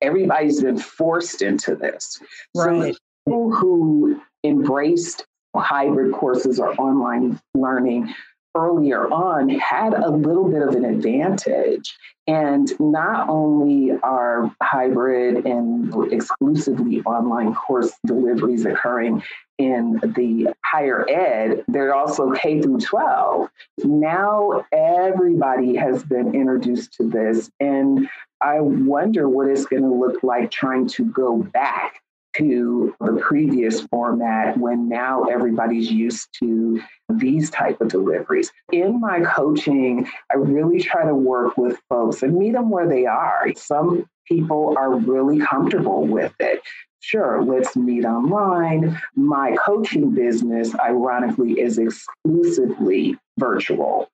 everybody's 0.00 0.62
been 0.62 0.78
forced 0.78 1.42
into 1.42 1.74
this. 1.74 2.20
Right. 2.54 2.94
So 2.94 3.00
people 3.26 3.52
who 3.52 4.20
embraced 4.44 5.26
hybrid 5.56 6.12
courses 6.12 6.60
or 6.60 6.72
online 6.80 7.40
learning 7.54 8.14
earlier 8.54 9.06
on 9.12 9.48
had 9.48 9.94
a 9.94 10.10
little 10.10 10.48
bit 10.48 10.62
of 10.62 10.74
an 10.74 10.84
advantage. 10.84 11.96
And 12.26 12.70
not 12.78 13.28
only 13.30 13.92
are 14.02 14.54
hybrid 14.62 15.46
and 15.46 16.12
exclusively 16.12 17.00
online 17.02 17.54
course 17.54 17.92
deliveries 18.04 18.66
occurring 18.66 19.22
in 19.56 19.98
the 20.02 20.54
higher 20.64 21.08
ed, 21.08 21.64
they're 21.68 21.94
also 21.94 22.32
K 22.32 22.60
through 22.60 22.80
12. 22.80 23.48
Now 23.84 24.64
everybody 24.72 25.74
has 25.76 26.04
been 26.04 26.34
introduced 26.34 26.92
to 26.94 27.08
this. 27.08 27.50
And 27.60 28.08
I 28.40 28.60
wonder 28.60 29.28
what 29.28 29.48
it's 29.48 29.64
going 29.64 29.82
to 29.82 29.88
look 29.88 30.22
like 30.22 30.50
trying 30.50 30.86
to 30.88 31.04
go 31.06 31.42
back 31.42 32.02
to 32.36 32.94
the 33.00 33.20
previous 33.20 33.80
format 33.82 34.56
when 34.56 34.88
now 34.88 35.24
everybody's 35.24 35.90
used 35.90 36.28
to 36.40 36.80
these 37.08 37.50
type 37.50 37.80
of 37.80 37.88
deliveries. 37.88 38.52
In 38.72 39.00
my 39.00 39.20
coaching, 39.20 40.08
I 40.30 40.36
really 40.36 40.80
try 40.80 41.04
to 41.04 41.14
work 41.14 41.56
with 41.56 41.78
folks 41.88 42.22
and 42.22 42.36
meet 42.36 42.52
them 42.52 42.70
where 42.70 42.88
they 42.88 43.06
are. 43.06 43.52
Some 43.56 44.06
people 44.26 44.76
are 44.76 44.94
really 44.96 45.40
comfortable 45.40 46.06
with 46.06 46.34
it. 46.38 46.60
Sure, 47.00 47.42
let's 47.42 47.76
meet 47.76 48.04
online. 48.04 49.00
My 49.14 49.56
coaching 49.64 50.10
business, 50.10 50.74
ironically, 50.78 51.60
is 51.60 51.78
exclusively 51.78 53.16
virtual. 53.38 54.10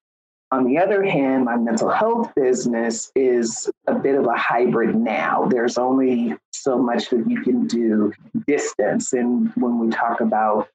On 0.50 0.64
the 0.64 0.78
other 0.78 1.02
hand, 1.02 1.46
my 1.46 1.56
mental 1.56 1.88
health 1.88 2.32
business 2.36 3.10
is 3.16 3.68
a 3.88 3.94
bit 3.94 4.14
of 4.14 4.26
a 4.26 4.36
hybrid 4.36 4.94
now. 4.94 5.48
There's 5.50 5.78
only 5.78 6.36
so 6.64 6.78
much 6.78 7.10
that 7.10 7.28
you 7.28 7.42
can 7.42 7.66
do 7.66 8.12
distance. 8.46 9.12
And 9.12 9.52
when 9.54 9.78
we 9.78 9.90
talk 9.90 10.20
about 10.20 10.68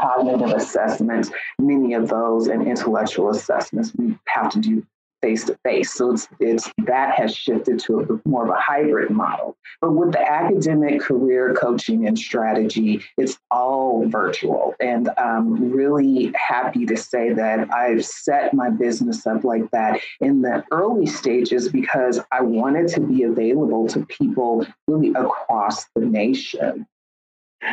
cognitive 0.00 0.56
assessments, 0.56 1.30
many 1.58 1.92
of 1.92 2.08
those 2.08 2.48
and 2.48 2.66
intellectual 2.66 3.28
assessments 3.30 3.92
we 3.94 4.16
have 4.26 4.50
to 4.52 4.58
do 4.58 4.86
face 5.22 5.44
to 5.44 5.58
face. 5.64 5.94
So 5.94 6.12
it's, 6.12 6.28
it's 6.40 6.72
that 6.86 7.18
has 7.18 7.34
shifted 7.34 7.78
to 7.80 8.00
a, 8.00 8.28
more 8.28 8.44
of 8.44 8.50
a 8.50 8.60
hybrid 8.60 9.10
model. 9.10 9.56
But 9.80 9.92
with 9.92 10.12
the 10.12 10.20
academic 10.20 11.00
career 11.00 11.54
coaching 11.54 12.06
and 12.06 12.18
strategy, 12.18 13.02
it's 13.16 13.38
all 13.50 14.06
virtual. 14.08 14.74
And 14.80 15.10
I'm 15.18 15.70
really 15.70 16.32
happy 16.34 16.86
to 16.86 16.96
say 16.96 17.32
that 17.32 17.72
I've 17.72 18.04
set 18.04 18.54
my 18.54 18.70
business 18.70 19.26
up 19.26 19.44
like 19.44 19.70
that 19.70 20.00
in 20.20 20.42
the 20.42 20.64
early 20.70 21.06
stages 21.06 21.68
because 21.68 22.20
I 22.32 22.42
wanted 22.42 22.88
to 22.88 23.00
be 23.00 23.24
available 23.24 23.86
to 23.88 24.06
people 24.06 24.66
really 24.86 25.10
across 25.10 25.86
the 25.94 26.04
nation. 26.04 26.86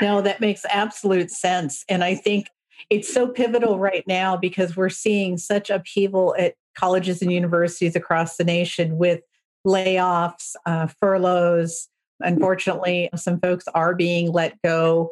No, 0.02 0.22
that 0.22 0.42
makes 0.42 0.66
absolute 0.70 1.32
sense. 1.32 1.86
And 1.88 2.04
I 2.04 2.16
think 2.16 2.48
it's 2.90 3.12
so 3.12 3.28
pivotal 3.28 3.80
right 3.80 4.04
now 4.08 4.36
because 4.36 4.76
we're 4.76 4.90
seeing 4.90 5.38
such 5.38 5.70
upheaval 5.70 6.36
at 6.38 6.56
colleges 6.76 7.22
and 7.22 7.32
universities 7.32 7.96
across 7.96 8.38
the 8.38 8.44
nation 8.44 8.98
with 8.98 9.22
layoffs, 9.66 10.56
uh, 10.66 10.88
furloughs. 10.88 11.90
Unfortunately, 12.22 13.10
some 13.16 13.40
folks 13.40 13.66
are 13.74 13.96
being 13.96 14.32
let 14.32 14.62
go 14.64 15.10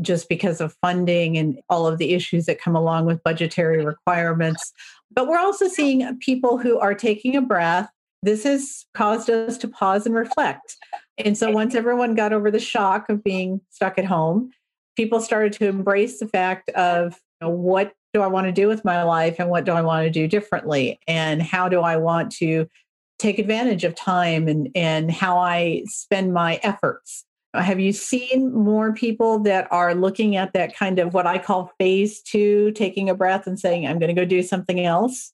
just 0.00 0.28
because 0.28 0.60
of 0.60 0.76
funding 0.80 1.38
and 1.38 1.60
all 1.68 1.86
of 1.86 1.98
the 1.98 2.12
issues 2.12 2.46
that 2.46 2.60
come 2.60 2.74
along 2.76 3.06
with 3.06 3.22
budgetary 3.22 3.84
requirements. 3.84 4.72
But 5.12 5.28
we're 5.28 5.38
also 5.38 5.68
seeing 5.68 6.18
people 6.18 6.58
who 6.58 6.78
are 6.78 6.94
taking 6.94 7.36
a 7.36 7.40
breath. 7.40 7.88
This 8.22 8.44
has 8.44 8.84
caused 8.94 9.30
us 9.30 9.56
to 9.58 9.68
pause 9.68 10.06
and 10.06 10.14
reflect. 10.14 10.76
And 11.18 11.38
so 11.38 11.50
once 11.50 11.74
everyone 11.74 12.14
got 12.14 12.32
over 12.32 12.50
the 12.50 12.58
shock 12.58 13.08
of 13.08 13.22
being 13.22 13.60
stuck 13.70 13.98
at 13.98 14.04
home, 14.04 14.50
people 14.96 15.20
started 15.20 15.52
to 15.54 15.68
embrace 15.68 16.18
the 16.18 16.28
fact 16.28 16.68
of 16.70 17.20
you 17.40 17.46
know, 17.46 17.54
what 17.54 17.92
do 18.16 18.22
I 18.22 18.26
want 18.28 18.46
to 18.46 18.52
do 18.52 18.66
with 18.66 18.82
my 18.82 19.02
life 19.02 19.36
and 19.38 19.50
what 19.50 19.64
do 19.64 19.72
I 19.72 19.82
want 19.82 20.04
to 20.04 20.10
do 20.10 20.26
differently 20.26 20.98
and 21.06 21.42
how 21.42 21.68
do 21.68 21.80
I 21.82 21.98
want 21.98 22.32
to 22.36 22.66
take 23.18 23.38
advantage 23.38 23.84
of 23.84 23.94
time 23.94 24.48
and 24.48 24.70
and 24.74 25.10
how 25.10 25.38
I 25.38 25.82
spend 25.86 26.32
my 26.32 26.58
efforts. 26.62 27.24
Uh, 27.52 27.62
have 27.62 27.78
you 27.78 27.92
seen 27.92 28.54
more 28.54 28.92
people 28.94 29.38
that 29.40 29.68
are 29.70 29.94
looking 29.94 30.36
at 30.36 30.54
that 30.54 30.74
kind 30.74 30.98
of 30.98 31.12
what 31.12 31.26
I 31.26 31.38
call 31.38 31.72
phase 31.78 32.22
2 32.22 32.72
taking 32.72 33.10
a 33.10 33.14
breath 33.14 33.46
and 33.46 33.60
saying 33.60 33.86
I'm 33.86 33.98
going 33.98 34.14
to 34.14 34.20
go 34.20 34.24
do 34.24 34.42
something 34.42 34.80
else? 34.80 35.32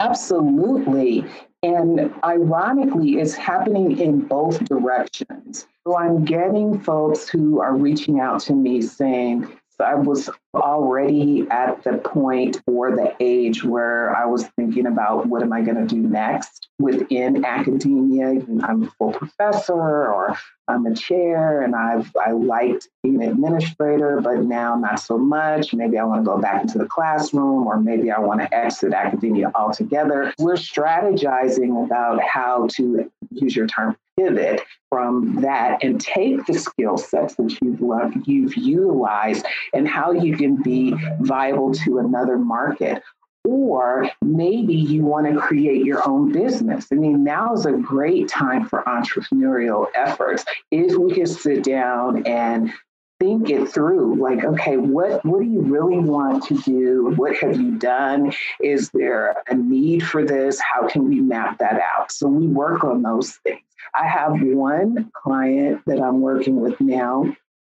Absolutely. 0.00 1.24
And 1.62 2.12
ironically, 2.24 3.16
it's 3.16 3.34
happening 3.34 3.98
in 3.98 4.20
both 4.20 4.64
directions. 4.64 5.66
So 5.86 5.96
I'm 5.96 6.24
getting 6.24 6.80
folks 6.80 7.28
who 7.28 7.60
are 7.60 7.76
reaching 7.76 8.18
out 8.20 8.40
to 8.40 8.54
me 8.54 8.82
saying, 8.82 9.58
I 9.80 9.94
was 9.94 10.30
already 10.54 11.46
at 11.50 11.82
the 11.82 11.98
point 11.98 12.62
or 12.66 12.94
the 12.94 13.14
age 13.20 13.64
where 13.64 14.14
I 14.16 14.26
was 14.26 14.46
thinking 14.56 14.86
about 14.86 15.26
what 15.26 15.42
am 15.42 15.52
I 15.52 15.62
going 15.62 15.76
to 15.76 15.86
do 15.86 16.00
next 16.00 16.68
within 16.78 17.44
academia. 17.44 18.42
I'm 18.62 18.84
a 18.84 18.90
full 18.98 19.12
professor 19.12 19.74
or 19.74 20.36
I'm 20.68 20.86
a 20.86 20.94
chair 20.94 21.62
and 21.62 21.74
I've 21.74 22.10
I 22.24 22.30
liked 22.30 22.88
being 23.02 23.22
an 23.22 23.30
administrator, 23.30 24.20
but 24.22 24.44
now 24.44 24.76
not 24.76 25.00
so 25.00 25.18
much. 25.18 25.74
Maybe 25.74 25.98
I 25.98 26.04
want 26.04 26.24
to 26.24 26.24
go 26.24 26.38
back 26.38 26.62
into 26.62 26.78
the 26.78 26.86
classroom 26.86 27.66
or 27.66 27.78
maybe 27.78 28.10
I 28.10 28.18
want 28.20 28.40
to 28.40 28.54
exit 28.54 28.94
academia 28.94 29.50
altogether. 29.54 30.32
We're 30.38 30.54
strategizing 30.54 31.84
about 31.84 32.22
how 32.22 32.68
to 32.76 33.10
use 33.30 33.54
your 33.54 33.66
term, 33.66 33.96
pivot 34.18 34.62
from 34.90 35.40
that 35.40 35.82
and 35.82 36.00
take 36.00 36.44
the 36.46 36.54
skill 36.54 36.96
sets 36.96 37.34
that 37.36 37.58
you've 37.60 37.80
you've 38.26 38.56
utilized, 38.56 39.44
and 39.72 39.88
how 39.88 40.12
you 40.12 40.36
can 40.36 40.62
be 40.62 40.94
viable 41.20 41.72
to 41.72 41.98
another 41.98 42.38
market. 42.38 43.02
Or 43.46 44.10
maybe 44.22 44.74
you 44.74 45.04
want 45.04 45.26
to 45.26 45.38
create 45.38 45.84
your 45.84 46.06
own 46.08 46.32
business. 46.32 46.86
I 46.90 46.94
mean, 46.94 47.22
now 47.22 47.52
is 47.52 47.66
a 47.66 47.72
great 47.72 48.26
time 48.26 48.66
for 48.66 48.82
entrepreneurial 48.84 49.86
efforts. 49.94 50.46
If 50.70 50.96
we 50.96 51.12
can 51.12 51.26
sit 51.26 51.62
down 51.62 52.26
and 52.26 52.72
think 53.20 53.48
it 53.48 53.68
through 53.68 54.16
like 54.16 54.44
okay 54.44 54.76
what 54.76 55.24
what 55.24 55.40
do 55.40 55.46
you 55.46 55.60
really 55.60 55.98
want 55.98 56.42
to 56.44 56.58
do 56.62 57.12
what 57.16 57.36
have 57.36 57.56
you 57.60 57.76
done 57.78 58.32
is 58.60 58.90
there 58.90 59.36
a 59.48 59.54
need 59.54 60.04
for 60.04 60.24
this 60.24 60.60
how 60.60 60.86
can 60.88 61.08
we 61.08 61.20
map 61.20 61.58
that 61.58 61.80
out 61.96 62.10
so 62.10 62.26
we 62.26 62.46
work 62.46 62.82
on 62.82 63.02
those 63.02 63.32
things 63.44 63.62
i 63.94 64.06
have 64.06 64.32
one 64.42 65.10
client 65.14 65.80
that 65.86 66.00
i'm 66.00 66.20
working 66.20 66.60
with 66.60 66.78
now 66.80 67.24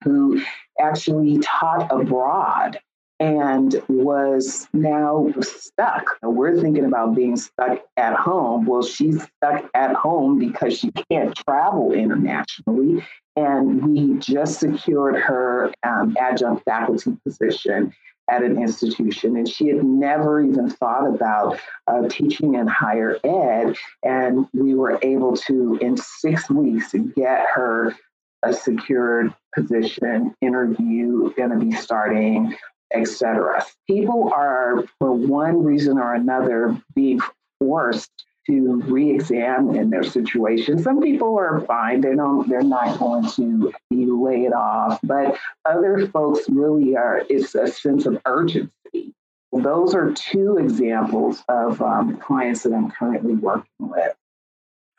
who 0.05 0.41
actually 0.81 1.39
taught 1.39 1.91
abroad 1.91 2.79
and 3.21 3.83
was 3.89 4.69
now 4.73 5.33
stuck. 5.41 6.05
We're 6.23 6.61
thinking 6.61 6.85
about 6.85 7.15
being 7.15 7.37
stuck 7.37 7.81
at 7.97 8.15
home. 8.15 8.65
Well, 8.65 8.83
she's 8.83 9.23
stuck 9.23 9.69
at 9.75 9.95
home 9.95 10.39
because 10.39 10.79
she 10.79 10.93
can't 11.11 11.35
travel 11.35 11.93
internationally. 11.93 13.05
And 13.39 13.87
we 13.87 14.19
just 14.19 14.61
secured 14.61 15.17
her 15.17 15.73
um, 15.83 16.17
adjunct 16.19 16.65
faculty 16.65 17.17
position 17.25 17.93
at 18.31 18.43
an 18.43 18.61
institution. 18.61 19.37
And 19.37 19.49
she 19.49 19.69
had 19.69 19.85
never 19.85 20.43
even 20.43 20.69
thought 20.69 21.07
about 21.07 21.59
uh, 21.87 22.09
teaching 22.09 22.55
in 22.55 22.67
higher 22.67 23.19
ed. 23.25 23.77
And 24.03 24.47
we 24.53 24.75
were 24.75 24.99
able 25.03 25.37
to, 25.37 25.79
in 25.81 25.97
six 25.97 26.51
weeks, 26.51 26.93
get 27.17 27.47
her 27.55 27.95
a 28.43 28.53
secured 28.53 29.35
position 29.55 30.35
interview 30.41 31.33
going 31.35 31.51
to 31.51 31.59
be 31.59 31.73
starting 31.73 32.57
etc. 32.95 33.65
People 33.87 34.33
are, 34.35 34.85
for 34.99 35.13
one 35.13 35.63
reason 35.63 35.99
or 35.99 36.15
another, 36.15 36.81
being 36.95 37.21
forced 37.59 38.11
to 38.49 38.83
re-examine 38.87 39.91
their 39.91 40.03
situation. 40.03 40.83
Some 40.83 41.01
people 41.01 41.39
are 41.39 41.61
fine; 41.61 42.01
they 42.01 42.15
don't, 42.15 42.49
they're 42.49 42.63
not 42.63 42.99
going 42.99 43.29
to 43.31 43.73
be 43.91 44.07
laid 44.07 44.53
off. 44.53 44.99
But 45.03 45.39
other 45.65 46.09
folks 46.09 46.49
really 46.49 46.97
are. 46.97 47.23
It's 47.29 47.55
a 47.55 47.69
sense 47.69 48.07
of 48.07 48.21
urgency. 48.25 49.15
Those 49.53 49.95
are 49.95 50.13
two 50.13 50.59
examples 50.59 51.43
of 51.49 51.81
um, 51.81 52.17
clients 52.19 52.65
that 52.65 52.73
I'm 52.73 52.91
currently 52.91 53.35
working 53.35 53.65
with. 53.79 54.15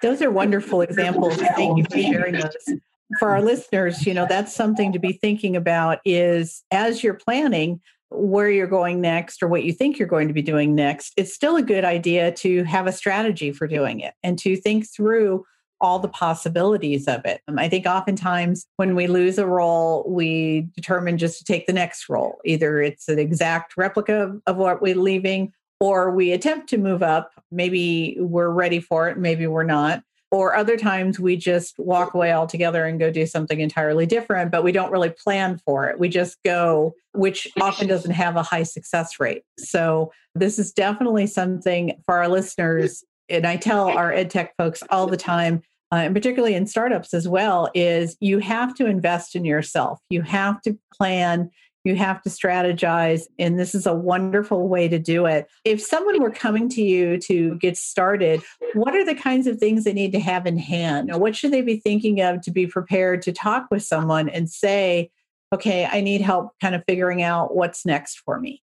Those 0.01 0.22
are 0.22 0.32
wonderful 0.32 0.82
examples. 0.82 1.36
Thank 1.36 1.77
you 1.77 1.84
for 1.84 1.98
sharing 1.98 2.34
those 2.36 2.79
for 3.18 3.32
our 3.32 3.41
listeners, 3.41 4.06
you 4.06 4.13
know, 4.13 4.27
that's 4.27 4.53
something 4.53 4.91
to 4.94 5.00
be 5.00 5.13
thinking 5.13 5.56
about 5.56 6.00
is 6.06 6.63
as 6.72 7.03
you're 7.03 7.15
planning 7.15 7.82
where 8.12 8.50
you're 8.50 8.68
going 8.68 9.01
next 9.01 9.44
or 9.44 9.48
what 9.48 9.63
you 9.63 9.72
think 9.72 10.00
you're 10.00 10.08
going 10.08 10.28
to 10.28 10.34
be 10.34 10.42
doing 10.42 10.75
next, 10.75 11.13
it's 11.18 11.34
still 11.34 11.56
a 11.56 11.62
good 11.62 11.86
idea 11.86 12.32
to 12.32 12.63
have 12.63 12.88
a 12.88 12.92
strategy 12.92 13.51
for 13.51 13.68
doing 13.68 14.00
it 14.00 14.13
and 14.24 14.38
to 14.39 14.56
think 14.56 14.89
through 14.89 15.46
all 15.82 16.00
the 16.00 16.10
possibilities 16.10 17.08
of 17.08 17.24
it. 17.25 17.42
Um, 17.48 17.58
I 17.58 17.70
think 17.70 17.86
oftentimes 17.86 18.66
when 18.75 18.96
we 18.96 19.08
lose 19.08 19.38
a 19.38 19.48
role, 19.48 20.06
we 20.08 20.68
determine 20.75 21.18
just 21.18 21.38
to 21.39 21.46
take 21.46 21.68
the 21.68 21.74
next 21.74 22.10
role. 22.10 22.39
Either 22.44 22.82
it's 22.82 23.08
an 23.08 23.20
exact 23.20 23.78
replica 23.78 24.24
of, 24.24 24.42
of 24.46 24.58
what 24.58 24.82
we're 24.82 24.96
leaving, 24.96 25.54
or 25.80 26.12
we 26.12 26.34
attempt 26.34 26.68
to 26.70 26.78
move 26.78 27.01
up. 27.01 27.32
Maybe 27.51 28.18
we're 28.20 28.50
ready 28.50 28.82
for 28.82 29.08
it, 29.08 29.18
maybe 29.18 29.48
we're 29.48 29.63
not 29.63 30.04
or 30.31 30.55
other 30.55 30.77
times 30.77 31.19
we 31.19 31.36
just 31.36 31.77
walk 31.79 32.13
away 32.13 32.31
altogether 32.31 32.86
and 32.86 33.00
go 33.00 33.12
do 33.12 33.25
something 33.25 33.59
entirely 33.59 34.05
different, 34.05 34.51
but 34.51 34.63
we 34.63 34.71
don't 34.71 34.91
really 34.91 35.09
plan 35.09 35.57
for 35.57 35.88
it. 35.88 36.00
We 36.00 36.09
just 36.09 36.38
go, 36.43 36.93
which 37.13 37.48
often 37.59 37.88
doesn't 37.88 38.12
have 38.12 38.36
a 38.36 38.43
high 38.43 38.63
success 38.63 39.19
rate. 39.19 39.43
So, 39.57 40.12
this 40.36 40.59
is 40.59 40.71
definitely 40.71 41.25
something 41.27 42.00
for 42.05 42.15
our 42.15 42.27
listeners. 42.27 43.03
And 43.29 43.45
I 43.45 43.57
tell 43.57 43.89
our 43.89 44.13
ed 44.13 44.29
tech 44.29 44.55
folks 44.57 44.83
all 44.91 45.07
the 45.07 45.18
time, 45.18 45.63
uh, 45.92 45.96
and 45.96 46.15
particularly 46.15 46.53
in 46.53 46.68
startups 46.68 47.13
as 47.13 47.27
well, 47.27 47.70
is 47.74 48.15
you 48.20 48.39
have 48.39 48.75
to 48.75 48.85
invest 48.85 49.35
in 49.35 49.44
yourself. 49.44 50.00
You 50.09 50.22
have 50.22 50.61
to 50.61 50.77
plan 50.94 51.50
you 51.83 51.96
have 51.96 52.22
to 52.24 52.29
strategize, 52.29 53.24
and 53.37 53.57
this 53.57 53.74
is 53.74 53.85
a 53.85 53.94
wonderful 53.94 54.68
way 54.68 54.87
to 54.87 55.00
do 55.00 55.25
it. 55.25 55.48
If 55.63 55.81
someone 55.81 56.22
were 56.22 56.31
coming 56.31 56.70
to 56.70 56.81
you 56.81 57.18
to 57.20 57.55
get 57.55 57.77
started, 57.77 58.42
what 58.74 58.96
are 58.96 59.05
the 59.05 59.15
kinds 59.15 59.48
of 59.48 59.57
things 59.57 59.83
they 59.83 59.94
need 59.94 60.11
to 60.11 60.20
have 60.20 60.46
in 60.46 60.57
hand? 60.57 61.11
What 61.15 61.35
should 61.35 61.51
they 61.51 61.61
be 61.61 61.77
thinking 61.77 62.22
of 62.22 62.42
to 62.42 62.51
be 62.51 62.68
prepared 62.68 63.22
to 63.24 63.31
talk 63.31 63.68
with 63.72 63.83
someone 63.83 64.29
and 64.29 64.50
say, 64.50 65.09
okay, 65.53 65.87
I 65.89 66.01
need 66.01 66.22
help 66.22 66.51
kind 66.61 66.75
of 66.75 66.83
figuring 66.87 67.22
out 67.22 67.55
what's 67.55 67.85
next 67.85 68.22
for 68.25 68.39
me? 68.39 68.61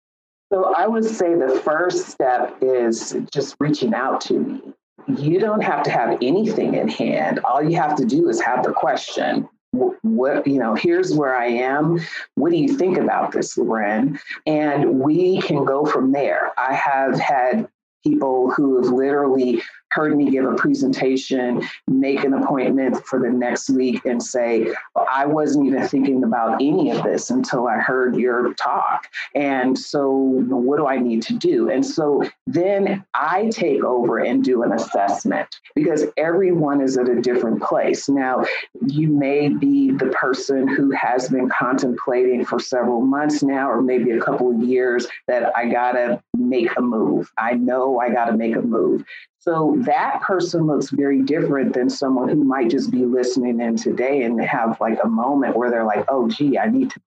So 0.53 0.75
I 0.75 0.87
would 0.87 1.05
say 1.05 1.35
the 1.35 1.61
first 1.65 2.09
step 2.09 2.59
is 2.61 3.17
just 3.33 3.57
reaching 3.61 3.95
out 3.95 4.21
to 4.23 4.39
me. 4.39 4.61
You 5.09 5.41
don't 5.41 5.63
have 5.63 5.83
to 5.85 5.91
have 5.91 6.19
anything 6.23 6.75
in 6.75 6.89
hand. 6.89 7.41
All 7.45 7.63
you 7.63 7.77
have 7.77 7.97
to 7.97 8.05
do 8.05 8.29
is 8.29 8.41
have 8.41 8.63
the 8.63 8.73
question 8.73 9.49
what 9.73 10.47
you 10.47 10.59
know 10.59 10.75
here's 10.75 11.15
where 11.15 11.35
i 11.35 11.47
am. 11.47 12.01
What 12.35 12.51
do 12.51 12.57
you 12.57 12.77
think 12.77 12.99
about 12.99 13.33
this 13.33 13.57
loren? 13.57 14.19
And 14.47 15.01
we 15.01 15.41
can 15.41 15.65
go 15.65 15.87
from 15.87 16.13
there. 16.13 16.53
I 16.59 16.75
have 16.75 17.19
had 17.19 17.69
people 18.05 18.51
who 18.51 18.83
have 18.83 18.93
literally 18.93 19.63
heard 19.93 20.17
me 20.17 20.31
give 20.31 20.45
a 20.45 20.55
presentation, 20.55 21.63
make 21.87 22.25
an 22.25 22.35
appointment 22.35 23.05
for 23.07 23.19
the 23.19 23.31
next 23.31 23.71
week, 23.71 24.05
and 24.05 24.23
say, 24.23 24.73
I 25.11 25.27
wasn't 25.27 25.67
even 25.67 25.87
thinking 25.87 26.25
about 26.25 26.55
any 26.63 26.91
of 26.91 27.03
this 27.03 27.31
until 27.31 27.67
I 27.67 27.79
heard 27.79 28.17
your 28.17 28.55
talk. 28.55 29.09
And 29.35 29.79
so, 29.79 30.11
what 30.11 30.79
do 30.79 30.87
I 30.87 30.99
need 30.99 31.23
to 31.23 31.35
do? 31.35 31.71
And 31.71 31.85
so 31.85 32.23
then 32.47 33.05
I 33.15 33.49
take 33.51 33.83
over 33.85 34.19
and 34.19 34.45
do 34.45 34.63
an 34.63 34.73
assessment 34.73 35.49
because 35.75 36.05
everyone 36.17 36.81
is 36.81 36.97
at 36.97 37.09
a 37.09 37.21
different 37.21 37.63
place. 37.63 38.09
Now, 38.09 38.45
you 38.87 39.09
may 39.09 39.49
be 39.49 39.91
the 39.91 40.07
person 40.07 40.69
who 40.69 40.91
has 40.93 41.29
been 41.29 41.49
contemplating 41.49 42.45
for 42.45 42.59
several 42.59 43.01
months 43.01 43.43
now, 43.43 43.71
or 43.71 43.83
maybe 43.83 44.11
a 44.13 44.21
couple 44.21 44.51
of 44.51 44.63
years, 44.63 45.07
that 45.29 45.53
I 45.57 45.69
got 45.69 45.93
to 45.93 46.23
make 46.37 46.77
a 46.77 46.83
move. 46.83 47.31
I 47.39 47.55
know 47.55 48.01
I 48.01 48.11
got 48.11 48.27
to 48.27 48.37
make 48.37 48.57
a 48.57 48.63
move. 48.63 49.05
So 49.45 49.75
that 49.81 50.21
person 50.21 50.69
looks 50.69 50.91
very 50.91 51.21
different 51.23 51.75
than 51.75 51.91
someone 51.91 52.29
who 52.29 52.45
might 52.45 52.71
just 52.71 52.93
be 52.93 53.05
listening 53.05 53.61
in 53.61 53.75
today 53.77 54.23
and 54.23 54.41
have 54.41 54.81
like 54.81 54.99
a 55.03 55.09
moment 55.09 55.57
where 55.57 55.69
they're 55.69 55.85
like, 55.85 56.05
oh, 56.09 56.29
gee, 56.29 56.59
I 56.59 56.69
need 56.69 56.91
to 56.91 57.01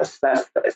assess 0.00 0.46
this. 0.54 0.74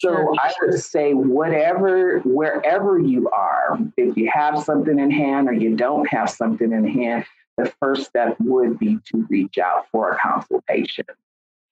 So. 0.00 0.34
I 0.40 0.52
would 0.62 0.80
say, 0.80 1.14
whatever, 1.14 2.18
wherever 2.24 2.98
you 2.98 3.28
are, 3.30 3.78
if 3.96 4.16
you 4.16 4.28
have 4.32 4.58
something 4.64 4.98
in 4.98 5.12
hand 5.12 5.48
or 5.48 5.52
you 5.52 5.76
don't 5.76 6.08
have 6.08 6.28
something 6.28 6.72
in 6.72 6.88
hand, 6.88 7.24
the 7.56 7.72
first 7.80 8.06
step 8.06 8.36
would 8.40 8.80
be 8.80 8.98
to 9.12 9.26
reach 9.30 9.58
out 9.58 9.86
for 9.92 10.10
a 10.10 10.18
consultation. 10.18 11.04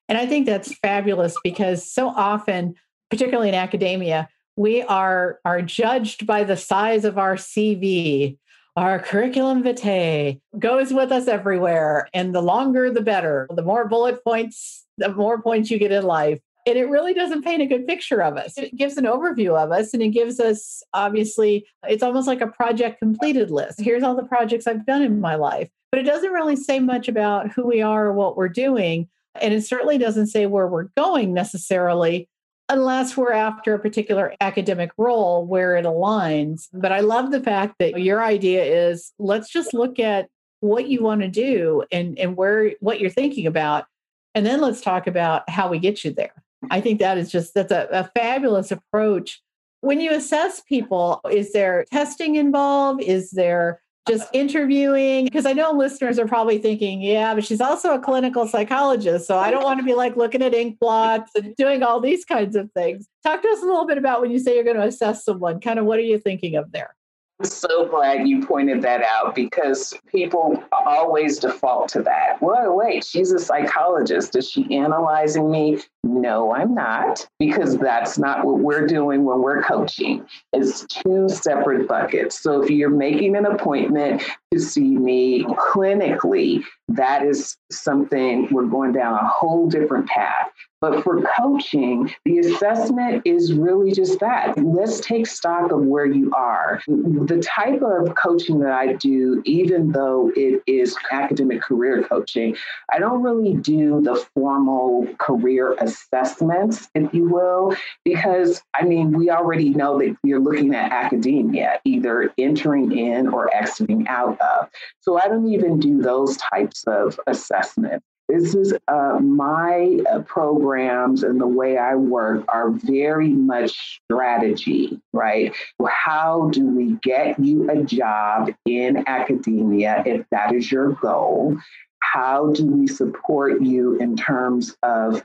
And 0.09 0.17
I 0.17 0.27
think 0.27 0.47
that's 0.47 0.75
fabulous 0.79 1.37
because 1.43 1.91
so 1.91 2.09
often, 2.09 2.77
particularly 3.11 3.49
in 3.49 3.57
academia, 3.57 4.29
we 4.57 4.83
are 4.83 5.41
are 5.45 5.61
judged 5.61 6.27
by 6.27 6.45
the 6.45 6.57
size 6.57 7.05
of 7.05 7.19
our 7.19 7.35
CV 7.35 8.39
our 8.77 8.99
curriculum 8.99 9.63
vitae 9.63 10.39
goes 10.59 10.93
with 10.93 11.11
us 11.11 11.29
everywhere. 11.29 12.09
And 12.13 12.35
the 12.35 12.43
longer, 12.43 12.91
the 12.91 13.01
better. 13.01 13.49
The 13.55 13.63
more 13.63 13.89
bullet 13.89 14.23
points, 14.23 14.85
the 14.99 15.09
more 15.15 15.41
points 15.41 15.71
you 15.71 15.79
get 15.79 15.93
in 15.93 16.05
life. 16.05 16.41
And 16.67 16.77
it 16.77 16.89
really 16.89 17.15
doesn't 17.15 17.45
paint 17.45 17.63
a 17.63 17.67
good 17.67 17.87
picture 17.87 18.23
of 18.23 18.37
us. 18.37 18.59
It 18.59 18.77
gives 18.77 18.97
an 18.97 19.05
overview 19.05 19.57
of 19.57 19.71
us 19.71 19.95
and 19.95 20.03
it 20.03 20.09
gives 20.09 20.41
us, 20.41 20.83
obviously, 20.93 21.65
it's 21.89 22.03
almost 22.03 22.27
like 22.27 22.41
a 22.41 22.49
project 22.49 22.99
completed 22.99 23.51
list. 23.51 23.81
Here's 23.81 24.03
all 24.03 24.17
the 24.17 24.25
projects 24.25 24.67
I've 24.67 24.85
done 24.85 25.03
in 25.03 25.21
my 25.21 25.37
life. 25.37 25.71
But 25.93 26.01
it 26.01 26.05
doesn't 26.07 26.33
really 26.33 26.57
say 26.57 26.81
much 26.81 27.09
about 27.09 27.53
who 27.53 27.65
we 27.65 27.81
are 27.81 28.07
or 28.07 28.13
what 28.13 28.37
we're 28.37 28.49
doing. 28.49 29.09
And 29.41 29.55
it 29.55 29.65
certainly 29.65 29.97
doesn't 29.97 30.27
say 30.27 30.47
where 30.47 30.67
we're 30.67 30.89
going 30.97 31.33
necessarily 31.33 32.29
unless 32.69 33.17
we're 33.17 33.33
after 33.33 33.75
a 33.75 33.79
particular 33.79 34.35
academic 34.41 34.91
role 34.99 35.47
where 35.47 35.77
it 35.77 35.85
aligns. 35.85 36.69
But 36.73 36.93
I 36.93 37.01
love 37.01 37.31
the 37.31 37.41
fact 37.41 37.77
that 37.79 38.01
your 38.01 38.23
idea 38.23 38.65
is 38.65 39.13
let's 39.19 39.51
just 39.51 39.73
look 39.73 39.99
at 39.99 40.29
what 40.61 40.89
you 40.89 41.03
want 41.03 41.21
to 41.21 41.29
do 41.29 41.85
and, 41.93 42.19
and 42.19 42.37
where 42.37 42.73
what 42.81 43.01
you're 43.01 43.11
thinking 43.11 43.47
about. 43.47 43.87
And 44.35 44.45
then 44.45 44.61
let's 44.61 44.81
talk 44.81 45.07
about 45.07 45.49
how 45.49 45.69
we 45.69 45.79
get 45.79 46.05
you 46.05 46.13
there. 46.13 46.33
I 46.71 46.81
think 46.81 46.99
that 46.99 47.19
is 47.19 47.31
just 47.31 47.55
that's 47.55 47.73
a, 47.73 47.89
a 47.91 48.11
fabulous 48.15 48.71
approach. 48.71 49.41
When 49.83 50.01
you 50.01 50.13
assess 50.13 50.61
people, 50.63 51.21
is 51.31 51.53
there 51.53 51.85
testing 51.93 52.35
involved? 52.35 53.03
Is 53.03 53.31
there 53.31 53.81
just 54.07 54.29
interviewing 54.33 55.25
because 55.25 55.47
I 55.47 55.53
know 55.53 55.73
listeners 55.73 56.19
are 56.19 56.27
probably 56.27 56.59
thinking, 56.59 57.01
yeah, 57.01 57.35
but 57.35 57.45
she's 57.45 57.61
also 57.61 57.95
a 57.95 57.99
clinical 57.99 58.47
psychologist. 58.47 59.27
So 59.27 59.39
I 59.39 59.51
don't 59.51 59.65
want 59.65 59.79
to 59.79 59.85
be 59.85 59.95
like 59.95 60.17
looking 60.17 60.43
at 60.43 60.55
ink 60.55 60.79
blots 60.79 61.35
and 61.35 61.55
doing 61.57 61.83
all 61.83 62.01
these 62.01 62.25
kinds 62.25 62.57
of 62.57 62.71
things. 62.73 63.09
Talk 63.23 63.43
to 63.43 63.49
us 63.49 63.63
a 63.63 63.67
little 63.67 63.87
bit 63.87 63.99
about 63.99 64.21
when 64.21 64.31
you 64.31 64.39
say 64.39 64.55
you're 64.55 64.65
going 64.65 64.77
to 64.77 64.87
assess 64.87 65.25
someone, 65.25 65.61
kind 65.61 65.79
of 65.79 65.85
what 65.85 65.99
are 65.99 66.03
you 66.03 66.19
thinking 66.19 66.57
of 66.57 66.73
there? 66.73 66.95
I'm 67.39 67.45
so 67.45 67.87
glad 67.87 68.27
you 68.27 68.47
pointed 68.47 68.81
that 68.83 69.03
out 69.03 69.35
because 69.35 69.93
people 70.07 70.63
always 70.73 71.39
default 71.39 71.91
to 71.91 72.03
that. 72.03 72.41
Wait, 72.41 72.75
wait, 72.75 73.05
she's 73.05 73.31
a 73.31 73.39
psychologist. 73.39 74.35
Is 74.37 74.49
she 74.49 74.75
analyzing 74.75 75.51
me? 75.51 75.81
No, 76.07 76.55
I'm 76.55 76.73
not, 76.73 77.27
because 77.41 77.77
that's 77.79 78.17
not 78.17 78.45
what 78.45 78.61
we're 78.61 78.87
doing 78.87 79.25
when 79.25 79.43
we're 79.43 79.63
coaching. 79.63 80.25
It's 80.53 80.87
two 80.87 81.29
separate 81.29 81.89
buckets. 81.89 82.41
So 82.41 82.63
if 82.63 82.71
you're 82.71 82.91
making 82.91 83.35
an 83.35 83.45
appointment 83.45 84.23
to 84.53 84.61
see 84.61 84.97
me 84.97 85.43
clinically, 85.45 86.63
that 86.89 87.25
is 87.25 87.57
something 87.73 88.47
we're 88.53 88.67
going 88.67 88.93
down 88.93 89.15
a 89.15 89.27
whole 89.27 89.69
different 89.69 90.07
path. 90.07 90.49
But 90.81 91.03
for 91.03 91.23
coaching, 91.23 92.13
the 92.27 92.39
assessment 92.39 93.23
is 93.25 93.55
really 93.55 93.93
just 93.93 94.21
that. 94.21 94.63
Let's 94.63 95.01
take 95.01 95.27
stock 95.27 95.73
of 95.73 95.81
where 95.81 96.05
you 96.05 96.31
are. 96.33 96.83
The 96.87 97.43
type 97.45 97.81
of 97.81 98.15
coaching 98.15 98.61
that 98.61 98.73
I 98.73 98.93
do, 98.93 99.43
even 99.47 99.91
though 99.91 100.31
it 100.37 100.63
is 100.67 100.95
academic 101.11 101.63
career 101.63 102.03
coaching, 102.03 102.57
I 102.93 102.99
don't 102.99 103.23
really 103.23 103.55
do 103.55 104.03
the 104.03 104.17
formal 104.35 105.09
career 105.19 105.75
assessments, 105.97 106.89
if 106.95 107.13
you 107.13 107.29
will, 107.29 107.75
because 108.05 108.63
I 108.75 108.85
mean, 108.85 109.13
we 109.13 109.31
already 109.31 109.71
know 109.71 109.99
that 109.99 110.17
you're 110.23 110.41
looking 110.41 110.75
at 110.75 110.93
academia, 110.93 111.81
either 111.85 112.33
entering 112.39 112.97
in 112.97 113.29
or 113.29 113.55
exiting 113.55 114.07
out 114.09 114.41
of. 114.41 114.69
So 115.01 115.19
I 115.19 115.29
don't 115.29 115.49
even 115.49 115.79
do 115.79 116.01
those 116.01 116.37
types 116.37 116.85
of 116.87 117.19
assessment. 117.27 118.03
This 118.29 118.57
is 118.57 118.75
uh, 118.89 119.21
my 119.21 120.01
uh, 120.11 120.23
programs 120.23 121.23
and 121.23 121.41
the 121.41 121.47
way 121.47 121.79
I 121.79 121.95
work 121.95 122.45
are 122.49 122.71
very 122.71 123.29
much 123.29 124.01
strategy, 124.05 125.01
right? 125.13 125.55
How 125.89 126.51
do 126.53 126.67
we 126.67 126.99
get 127.03 127.39
you 127.39 127.71
a 127.71 127.85
job 127.85 128.53
in 128.65 129.05
academia 129.07 130.03
if 130.05 130.27
that 130.31 130.53
is 130.53 130.73
your 130.73 130.93
goal? 130.95 131.57
How 132.01 132.53
do 132.53 132.67
we 132.67 132.89
support 132.89 133.63
you 133.63 133.97
in 133.99 134.17
terms 134.17 134.77
of 134.83 135.23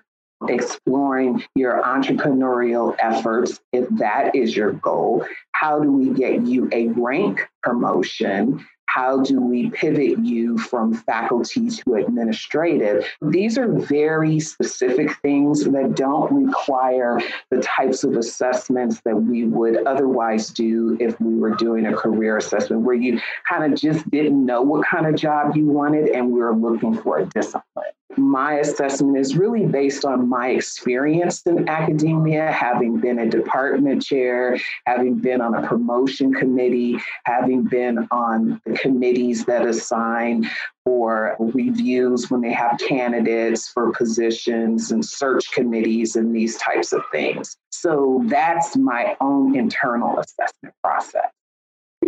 exploring 0.50 1.44
your 1.56 1.82
entrepreneurial 1.84 2.96
efforts 3.00 3.60
if 3.72 3.88
that 3.98 4.36
is 4.36 4.56
your 4.56 4.74
goal? 4.74 5.26
How 5.54 5.80
do 5.80 5.92
we 5.92 6.10
get 6.10 6.46
you 6.46 6.70
a 6.72 6.88
rank 6.90 7.48
promotion? 7.64 8.66
how 8.94 9.22
do 9.22 9.40
we 9.40 9.70
pivot 9.70 10.20
you 10.20 10.58
from 10.58 10.94
faculty 10.94 11.70
to 11.70 11.96
administrative? 11.96 13.06
These 13.22 13.58
are 13.58 13.72
very 13.72 14.40
specific 14.42 15.16
things 15.22 15.64
that 15.64 15.96
don't 15.96 16.48
require 16.48 17.22
the 17.52 17.62
types 17.62 18.04
of 18.04 18.18
assessments 18.18 19.02
that 19.06 19.16
we 19.16 19.46
would 19.46 19.88
otherwise 19.88 20.50
do 20.50 20.98
if 21.00 21.20
we 21.22 21.36
were 21.36 21.52
doing 21.52 21.86
a 21.86 21.96
career 21.96 22.36
assessment 22.36 22.82
where 22.82 22.96
you 22.96 23.22
kind 23.48 23.72
of 23.72 23.80
just 23.80 24.10
didn't 24.12 24.46
know 24.46 24.62
what 24.62 24.86
kind 24.86 25.06
of 25.06 25.16
job 25.16 25.56
you 25.56 25.68
wanted 25.68 26.10
and 26.10 26.30
we 26.30 26.42
were 26.42 26.56
looking 26.56 26.94
for 26.94 27.20
a 27.20 27.26
discipline 27.28 27.94
my 28.18 28.56
assessment 28.56 29.18
is 29.18 29.36
really 29.36 29.66
based 29.66 30.06
on 30.06 30.28
my 30.28 30.50
experience 30.50 31.42
in 31.44 31.68
academia, 31.68 32.52
having 32.52 33.00
been 33.00 33.20
a 33.20 33.30
department 33.30 34.04
chair, 34.04 34.58
having 34.86 35.16
been 35.16 35.42
on 35.42 35.56
a 35.56 35.68
promotion 35.68 36.34
committee, 36.34 36.98
having 37.26 37.64
been 37.64 38.08
on 38.12 38.62
the 38.66 38.74
committees 38.74 39.46
that 39.46 39.66
assign 39.66 40.50
for 40.84 41.36
reviews 41.40 42.30
when 42.30 42.42
they 42.42 42.52
have 42.52 42.80
candidates 42.80 43.70
for 43.70 43.92
positions 43.92 44.92
and 44.92 45.06
search 45.06 45.52
committees 45.52 46.16
and 46.16 46.36
these 46.36 46.58
types 46.58 46.92
of 46.92 47.02
things. 47.12 47.58
So 47.72 48.22
that's 48.26 48.76
my 48.76 49.16
own 49.22 49.56
internal 49.56 50.20
assessment 50.20 50.76
process. 50.84 51.31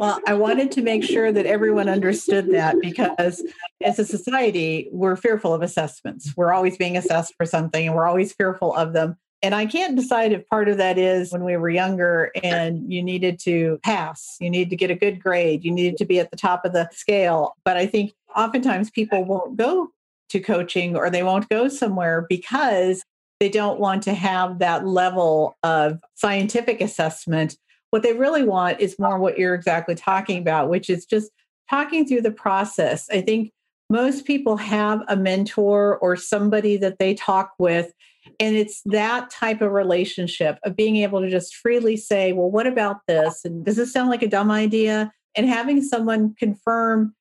Well, 0.04 0.20
I 0.28 0.34
wanted 0.34 0.70
to 0.74 0.82
make 0.82 1.02
sure 1.02 1.32
that 1.32 1.46
everyone 1.46 1.88
understood 1.88 2.52
that 2.52 2.76
because 2.82 3.42
as 3.82 4.00
a 4.00 4.04
society, 4.04 4.90
we're 4.92 5.16
fearful 5.16 5.54
of 5.54 5.62
assessments. 5.62 6.34
We're 6.36 6.52
always 6.52 6.76
being 6.76 6.98
assessed 6.98 7.34
for 7.38 7.46
something 7.46 7.88
and 7.88 7.96
we're 7.96 8.06
always 8.06 8.34
fearful 8.34 8.76
of 8.76 8.92
them. 8.92 9.16
And 9.42 9.56
I 9.56 9.66
can't 9.66 9.96
decide 9.96 10.34
if 10.34 10.46
part 10.50 10.68
of 10.68 10.76
that 10.76 10.98
is 10.98 11.32
when 11.32 11.46
we 11.46 11.56
were 11.56 11.70
younger 11.70 12.32
and 12.44 12.92
you 12.92 13.02
needed 13.02 13.40
to 13.46 13.80
pass, 13.82 14.36
you 14.42 14.50
need 14.50 14.70
to 14.72 14.76
get 14.76 14.92
a 14.92 14.96
good 14.96 15.24
grade, 15.24 15.64
you 15.64 15.72
needed 15.72 15.96
to 16.00 16.06
be 16.06 16.20
at 16.20 16.32
the 16.32 16.38
top 16.38 16.66
of 16.66 16.74
the 16.74 16.90
scale. 16.92 17.56
But 17.64 17.78
I 17.78 17.86
think 17.86 18.12
oftentimes 18.36 18.92
people 18.92 19.24
won't 19.24 19.56
go 19.56 19.88
to 20.32 20.40
coaching 20.42 20.98
or 20.98 21.10
they 21.10 21.24
won't 21.24 21.48
go 21.48 21.70
somewhere 21.70 22.26
because 22.28 23.06
they 23.40 23.48
don't 23.48 23.80
want 23.80 24.04
to 24.04 24.14
have 24.14 24.60
that 24.60 24.86
level 24.86 25.58
of 25.64 26.02
scientific 26.16 26.82
assessment 26.82 27.56
what 27.94 28.02
they 28.02 28.14
really 28.14 28.44
want 28.44 28.80
is 28.80 28.96
uh 29.00 29.04
more 29.04 29.20
what 29.20 29.38
you're 29.38 29.54
exactly 29.54 29.94
talking 29.94 30.40
about, 30.40 30.68
which 30.68 30.90
is 30.90 31.06
just 31.06 31.30
talking 31.70 32.08
through 32.08 32.24
the 32.24 32.32
process. 32.32 33.08
I 33.12 33.22
think 33.22 33.52
most 33.88 34.26
people 34.26 34.58
have 34.58 35.04
a 35.08 35.16
mentor 35.16 36.00
or 36.00 36.16
somebody 36.16 36.76
that 36.78 36.98
they 36.98 37.14
talk 37.14 37.52
with. 37.60 37.94
And 38.40 38.56
it's 38.56 38.82
that 38.86 39.30
type 39.30 39.62
of 39.62 39.74
relationship 39.74 40.58
of 40.64 40.76
being 40.76 40.96
able 40.98 41.22
to 41.22 41.30
just 41.30 41.54
freely 41.54 41.96
say, 41.96 42.34
well, 42.34 42.50
what 42.50 42.66
about 42.66 43.02
this? 43.08 43.46
And 43.46 43.64
does 43.64 43.76
this 43.76 43.94
sound 43.94 44.10
like 44.10 44.24
a 44.24 44.28
dumb 44.28 44.50
idea? 44.50 45.12
And 45.36 45.48
having 45.48 45.84
someone 45.84 46.34
confirm 46.34 47.14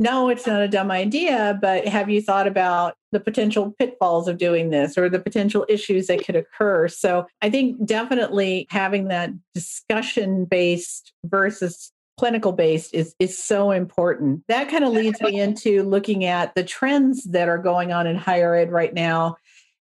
no, 0.00 0.28
it's 0.28 0.46
not 0.46 0.60
a 0.60 0.68
dumb 0.68 0.90
idea, 0.90 1.58
but 1.60 1.86
have 1.86 2.10
you 2.10 2.20
thought 2.20 2.46
about 2.46 2.94
the 3.12 3.20
potential 3.20 3.74
pitfalls 3.78 4.26
of 4.26 4.38
doing 4.38 4.70
this 4.70 4.98
or 4.98 5.08
the 5.08 5.20
potential 5.20 5.64
issues 5.68 6.08
that 6.08 6.24
could 6.24 6.34
occur? 6.34 6.88
So 6.88 7.26
I 7.42 7.50
think 7.50 7.84
definitely 7.86 8.66
having 8.70 9.08
that 9.08 9.30
discussion 9.54 10.46
based 10.46 11.12
versus 11.24 11.92
clinical 12.18 12.52
based 12.52 12.94
is 12.94 13.14
is 13.18 13.38
so 13.42 13.70
important. 13.70 14.42
That 14.48 14.68
kind 14.68 14.84
of 14.84 14.92
leads 14.92 15.20
me 15.20 15.38
into 15.40 15.82
looking 15.82 16.24
at 16.24 16.54
the 16.54 16.64
trends 16.64 17.24
that 17.24 17.48
are 17.48 17.58
going 17.58 17.92
on 17.92 18.06
in 18.06 18.16
higher 18.16 18.54
ed 18.54 18.72
right 18.72 18.94
now. 18.94 19.36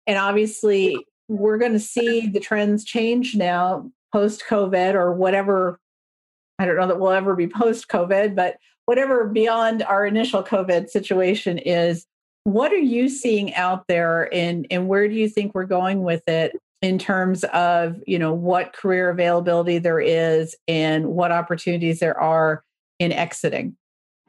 And 0.06 0.18
obviously 0.18 0.98
we're 1.28 1.58
going 1.58 1.74
to 1.74 1.80
see 1.80 2.28
the 2.28 2.40
trends 2.40 2.84
change 2.84 3.36
now 3.36 3.90
post 4.12 4.44
COVID 4.48 4.94
or 4.94 5.14
whatever 5.14 5.80
I 6.60 6.66
don't 6.66 6.78
know 6.78 6.88
that 6.88 7.00
we'll 7.00 7.12
ever 7.12 7.36
be 7.36 7.48
post 7.48 7.88
COVID, 7.88 8.36
but 8.36 8.58
whatever 8.86 9.28
beyond 9.28 9.84
our 9.84 10.06
initial 10.06 10.44
COVID 10.44 10.90
situation 10.90 11.58
is, 11.58 12.06
what 12.46 12.74
are 12.74 12.78
you 12.78 13.08
seeing 13.08 13.54
out 13.56 13.86
there 13.88 14.34
and, 14.34 14.68
and 14.70 14.88
where 14.88 15.08
do 15.08 15.16
you 15.16 15.30
think 15.30 15.56
we're 15.56 15.66
going 15.66 16.04
with 16.04 16.28
it 16.28 16.60
in 16.82 17.00
terms 17.00 17.46
of, 17.46 18.04
you 18.06 18.20
know, 18.20 18.34
what 18.34 18.74
career 18.74 19.10
availability 19.10 19.78
there 19.78 20.02
is 20.02 20.54
and 20.68 21.08
what 21.08 21.32
opportunities 21.32 22.00
there 22.00 22.20
are 22.20 22.64
in 23.00 23.14
exiting? 23.14 23.78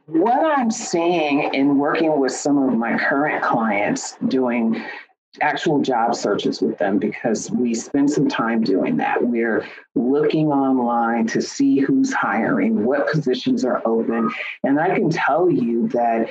What 0.06 0.56
I'm 0.56 0.70
seeing 0.70 1.52
in 1.54 1.78
working 1.78 2.20
with 2.20 2.32
some 2.32 2.58
of 2.58 2.78
my 2.78 2.96
current 2.98 3.42
clients 3.42 4.16
doing 4.28 4.84
actual 5.40 5.80
job 5.80 6.14
searches 6.14 6.60
with 6.60 6.78
them 6.78 6.98
because 6.98 7.50
we 7.50 7.74
spend 7.74 8.10
some 8.10 8.28
time 8.28 8.62
doing 8.62 8.96
that. 8.98 9.24
We're 9.24 9.66
looking 9.94 10.48
online 10.48 11.26
to 11.28 11.42
see 11.42 11.78
who's 11.78 12.12
hiring, 12.12 12.84
what 12.84 13.10
positions 13.10 13.64
are 13.64 13.82
open. 13.84 14.30
And 14.62 14.78
I 14.78 14.94
can 14.94 15.10
tell 15.10 15.50
you 15.50 15.88
that 15.88 16.30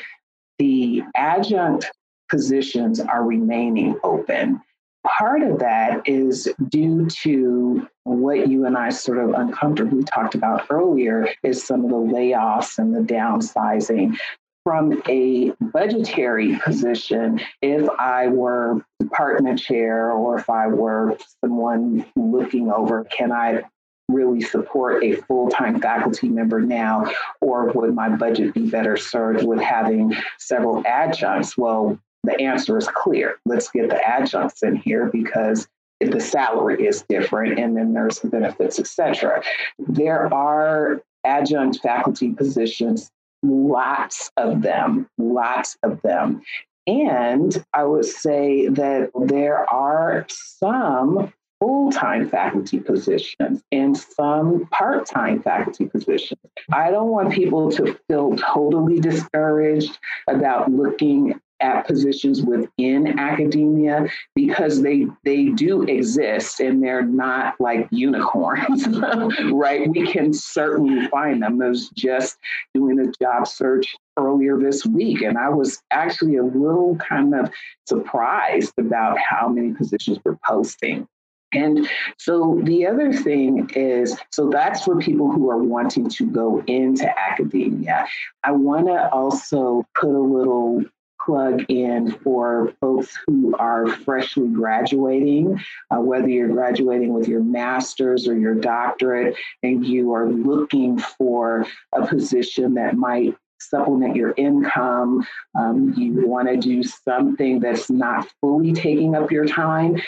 the 0.59 1.03
adjunct 1.15 1.91
positions 2.29 2.99
are 2.99 3.23
remaining 3.23 3.99
open. 4.03 4.61
Part 5.05 5.43
of 5.43 5.59
that 5.59 6.07
is 6.07 6.47
due 6.69 7.07
to 7.23 7.87
what 8.03 8.47
you 8.47 8.65
and 8.65 8.77
I 8.77 8.89
sort 8.89 9.17
of 9.17 9.31
uncomfortably 9.31 10.03
talked 10.03 10.33
about 10.33 10.65
earlier 10.69 11.27
is 11.43 11.63
some 11.63 11.83
of 11.83 11.89
the 11.89 11.97
layoffs 11.97 12.77
and 12.77 12.95
the 12.95 13.01
downsizing 13.01 14.17
from 14.63 15.01
a 15.09 15.51
budgetary 15.59 16.57
position, 16.63 17.41
if 17.61 17.89
I 17.99 18.27
were 18.27 18.85
department 18.99 19.59
chair 19.59 20.11
or 20.11 20.37
if 20.37 20.49
I 20.49 20.67
were 20.67 21.17
someone 21.41 22.05
looking 22.15 22.71
over, 22.71 23.03
can 23.05 23.31
I 23.31 23.63
really 24.09 24.41
support 24.41 25.03
a 25.03 25.15
full-time 25.15 25.81
faculty 25.81 26.29
member 26.29 26.61
now? 26.61 27.11
Or 27.41 27.71
would 27.71 27.93
my 27.95 28.09
budget 28.09 28.53
be 28.53 28.69
better 28.69 28.97
served 28.97 29.45
with 29.45 29.59
having 29.59 30.15
several 30.39 30.85
adjuncts? 30.85 31.57
Well 31.57 31.99
the 32.25 32.39
answer 32.39 32.77
is 32.77 32.87
clear. 32.87 33.35
Let's 33.45 33.69
get 33.69 33.89
the 33.89 34.01
adjuncts 34.07 34.63
in 34.63 34.77
here 34.77 35.09
because 35.11 35.67
if 35.99 36.11
the 36.11 36.21
salary 36.21 36.85
is 36.85 37.03
different 37.09 37.59
and 37.59 37.75
then 37.75 37.93
there's 37.93 38.19
benefits 38.19 38.77
etc 38.79 39.41
there 39.79 40.33
are 40.33 41.01
adjunct 41.23 41.79
faculty 41.81 42.33
positions 42.33 43.09
lots 43.43 44.31
of 44.37 44.61
them, 44.61 45.07
lots 45.17 45.77
of 45.83 46.01
them. 46.01 46.41
And 46.87 47.63
I 47.73 47.83
would 47.83 48.05
say 48.05 48.67
that 48.67 49.11
there 49.15 49.69
are 49.69 50.25
some 50.29 51.31
full 51.59 51.91
time 51.91 52.27
faculty 52.29 52.79
positions 52.79 53.63
and 53.71 53.95
some 53.95 54.67
part 54.67 55.05
time 55.05 55.41
faculty 55.41 55.85
positions. 55.85 56.41
I 56.73 56.91
don't 56.91 57.07
want 57.07 57.31
people 57.31 57.71
to 57.73 57.97
feel 58.09 58.35
totally 58.35 58.99
discouraged 58.99 59.97
about 60.27 60.71
looking 60.71 61.39
at 61.63 61.87
positions 61.87 62.43
within 62.43 63.17
academia 63.17 64.05
because 64.35 64.81
they 64.81 65.07
they 65.23 65.45
do 65.45 65.83
exist 65.83 66.59
and 66.59 66.83
they're 66.83 67.05
not 67.05 67.55
like 67.59 67.87
unicorns, 67.89 68.85
right? 69.51 69.89
We 69.89 70.05
can 70.11 70.33
certainly 70.33 71.07
find 71.07 71.41
them. 71.41 71.61
I 71.61 71.69
was 71.69 71.89
just 71.89 72.37
doing 72.73 72.99
a 72.99 73.11
job 73.23 73.47
search 73.47 73.95
earlier 74.17 74.59
this 74.59 74.85
week, 74.85 75.21
and 75.21 75.37
I 75.37 75.49
was 75.49 75.81
actually 75.89 76.35
a 76.35 76.43
little 76.43 76.97
kind 76.97 77.33
of 77.33 77.49
surprised 77.87 78.73
about 78.77 79.17
how 79.17 79.47
many 79.47 79.73
positions 79.73 80.19
we're 80.23 80.37
posting. 80.45 81.07
And 81.53 81.87
so 82.17 82.59
the 82.63 82.87
other 82.87 83.13
thing 83.13 83.69
is 83.75 84.17
so 84.31 84.49
that's 84.49 84.83
for 84.83 84.97
people 84.97 85.31
who 85.31 85.49
are 85.51 85.59
wanting 85.59 86.09
to 86.09 86.25
go 86.25 86.63
into 86.65 87.07
academia. 87.19 88.07
I 88.43 88.51
want 88.51 88.87
to 88.87 89.09
also 89.11 89.85
put 89.93 90.09
a 90.09 90.19
little 90.19 90.83
plug 91.25 91.63
in 91.69 92.11
for 92.23 92.73
folks 92.79 93.17
who 93.25 93.55
are 93.57 93.87
freshly 93.87 94.47
graduating, 94.47 95.59
uh, 95.91 95.99
whether 95.99 96.27
you're 96.27 96.49
graduating 96.49 97.13
with 97.13 97.27
your 97.27 97.43
master's 97.43 98.27
or 98.27 98.37
your 98.37 98.55
doctorate, 98.55 99.35
and 99.61 99.85
you 99.85 100.13
are 100.13 100.29
looking 100.29 100.97
for 100.97 101.65
a 101.93 102.05
position 102.05 102.73
that 102.75 102.95
might 102.95 103.35
supplement 103.59 104.15
your 104.15 104.33
income, 104.37 105.25
um, 105.57 105.93
you 105.95 106.27
want 106.27 106.47
to 106.47 106.57
do 106.57 106.83
something 106.83 107.59
that's 107.59 107.89
not 107.89 108.27
fully 108.41 108.73
taking 108.73 109.15
up 109.15 109.31
your 109.31 109.45
time, 109.45 110.01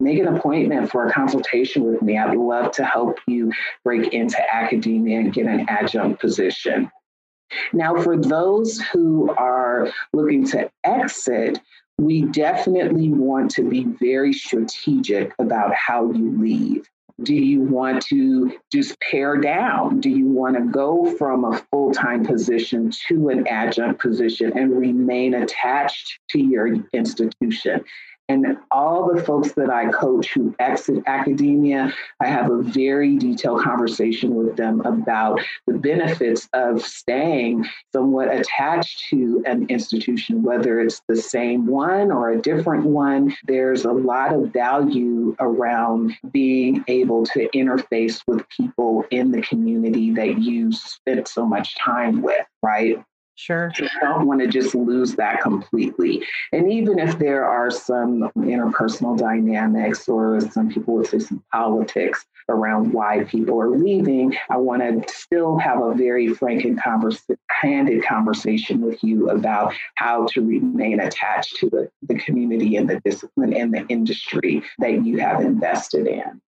make 0.00 0.18
an 0.18 0.36
appointment 0.36 0.90
for 0.90 1.06
a 1.06 1.12
consultation 1.12 1.84
with 1.84 2.02
me. 2.02 2.18
I'd 2.18 2.36
love 2.36 2.72
to 2.72 2.84
help 2.84 3.18
you 3.26 3.52
break 3.84 4.12
into 4.12 4.38
academia 4.52 5.20
and 5.20 5.32
get 5.32 5.46
an 5.46 5.68
adjunct 5.68 6.20
position. 6.20 6.90
Now, 7.72 8.00
for 8.02 8.16
those 8.16 8.80
who 8.80 9.34
are 9.36 9.90
looking 10.12 10.46
to 10.48 10.70
exit, 10.84 11.60
we 11.98 12.22
definitely 12.22 13.10
want 13.10 13.50
to 13.52 13.68
be 13.68 13.84
very 13.84 14.32
strategic 14.32 15.34
about 15.38 15.74
how 15.74 16.12
you 16.12 16.38
leave. 16.38 16.88
Do 17.22 17.34
you 17.34 17.62
want 17.62 18.02
to 18.06 18.56
just 18.72 18.98
pare 19.00 19.36
down? 19.36 20.00
Do 20.00 20.08
you 20.08 20.26
want 20.26 20.56
to 20.56 20.62
go 20.62 21.16
from 21.16 21.44
a 21.44 21.58
full 21.70 21.92
time 21.92 22.24
position 22.24 22.92
to 23.08 23.30
an 23.30 23.48
adjunct 23.48 24.00
position 24.00 24.56
and 24.56 24.78
remain 24.78 25.34
attached 25.34 26.20
to 26.30 26.38
your 26.38 26.68
institution? 26.92 27.84
And 28.30 28.58
all 28.70 29.12
the 29.12 29.22
folks 29.22 29.52
that 29.52 29.70
I 29.70 29.90
coach 29.90 30.34
who 30.34 30.54
exit 30.58 31.02
academia, 31.06 31.94
I 32.20 32.26
have 32.26 32.50
a 32.50 32.60
very 32.60 33.16
detailed 33.16 33.62
conversation 33.62 34.34
with 34.34 34.54
them 34.56 34.82
about 34.82 35.40
the 35.66 35.74
benefits 35.74 36.46
of 36.52 36.82
staying 36.82 37.66
somewhat 37.92 38.30
attached 38.30 39.08
to 39.08 39.42
an 39.46 39.66
institution, 39.70 40.42
whether 40.42 40.80
it's 40.80 41.00
the 41.08 41.16
same 41.16 41.66
one 41.66 42.12
or 42.12 42.30
a 42.30 42.40
different 42.40 42.84
one. 42.84 43.34
There's 43.46 43.86
a 43.86 43.92
lot 43.92 44.34
of 44.34 44.52
value 44.52 45.34
around 45.40 46.14
being 46.30 46.84
able 46.86 47.24
to 47.26 47.48
interface 47.54 48.22
with 48.26 48.46
people 48.50 49.06
in 49.10 49.30
the 49.30 49.40
community 49.40 50.10
that 50.12 50.42
you 50.42 50.70
spent 50.72 51.28
so 51.28 51.46
much 51.46 51.76
time 51.76 52.20
with, 52.20 52.46
right? 52.62 53.02
Sure. 53.38 53.70
You 53.78 53.88
don't 54.00 54.26
want 54.26 54.40
to 54.40 54.48
just 54.48 54.74
lose 54.74 55.14
that 55.14 55.40
completely. 55.40 56.24
And 56.52 56.72
even 56.72 56.98
if 56.98 57.20
there 57.20 57.44
are 57.44 57.70
some 57.70 58.32
interpersonal 58.36 59.16
dynamics 59.16 60.08
or 60.08 60.40
some 60.40 60.68
people 60.68 60.96
would 60.96 61.06
say 61.06 61.20
some 61.20 61.44
politics 61.52 62.26
around 62.48 62.92
why 62.92 63.22
people 63.22 63.60
are 63.60 63.70
leaving, 63.70 64.36
I 64.50 64.56
want 64.56 64.82
to 64.82 65.14
still 65.14 65.56
have 65.56 65.80
a 65.80 65.94
very 65.94 66.34
frank 66.34 66.64
and 66.64 66.82
converse, 66.82 67.24
candid 67.60 68.04
conversation 68.04 68.80
with 68.80 69.04
you 69.04 69.30
about 69.30 69.72
how 69.94 70.26
to 70.32 70.40
remain 70.40 70.98
attached 70.98 71.58
to 71.58 71.70
the, 71.70 71.88
the 72.08 72.18
community 72.18 72.74
and 72.74 72.90
the 72.90 72.98
discipline 73.04 73.54
and 73.54 73.72
the 73.72 73.86
industry 73.86 74.64
that 74.80 75.06
you 75.06 75.18
have 75.18 75.42
invested 75.42 76.08
in 76.08 76.40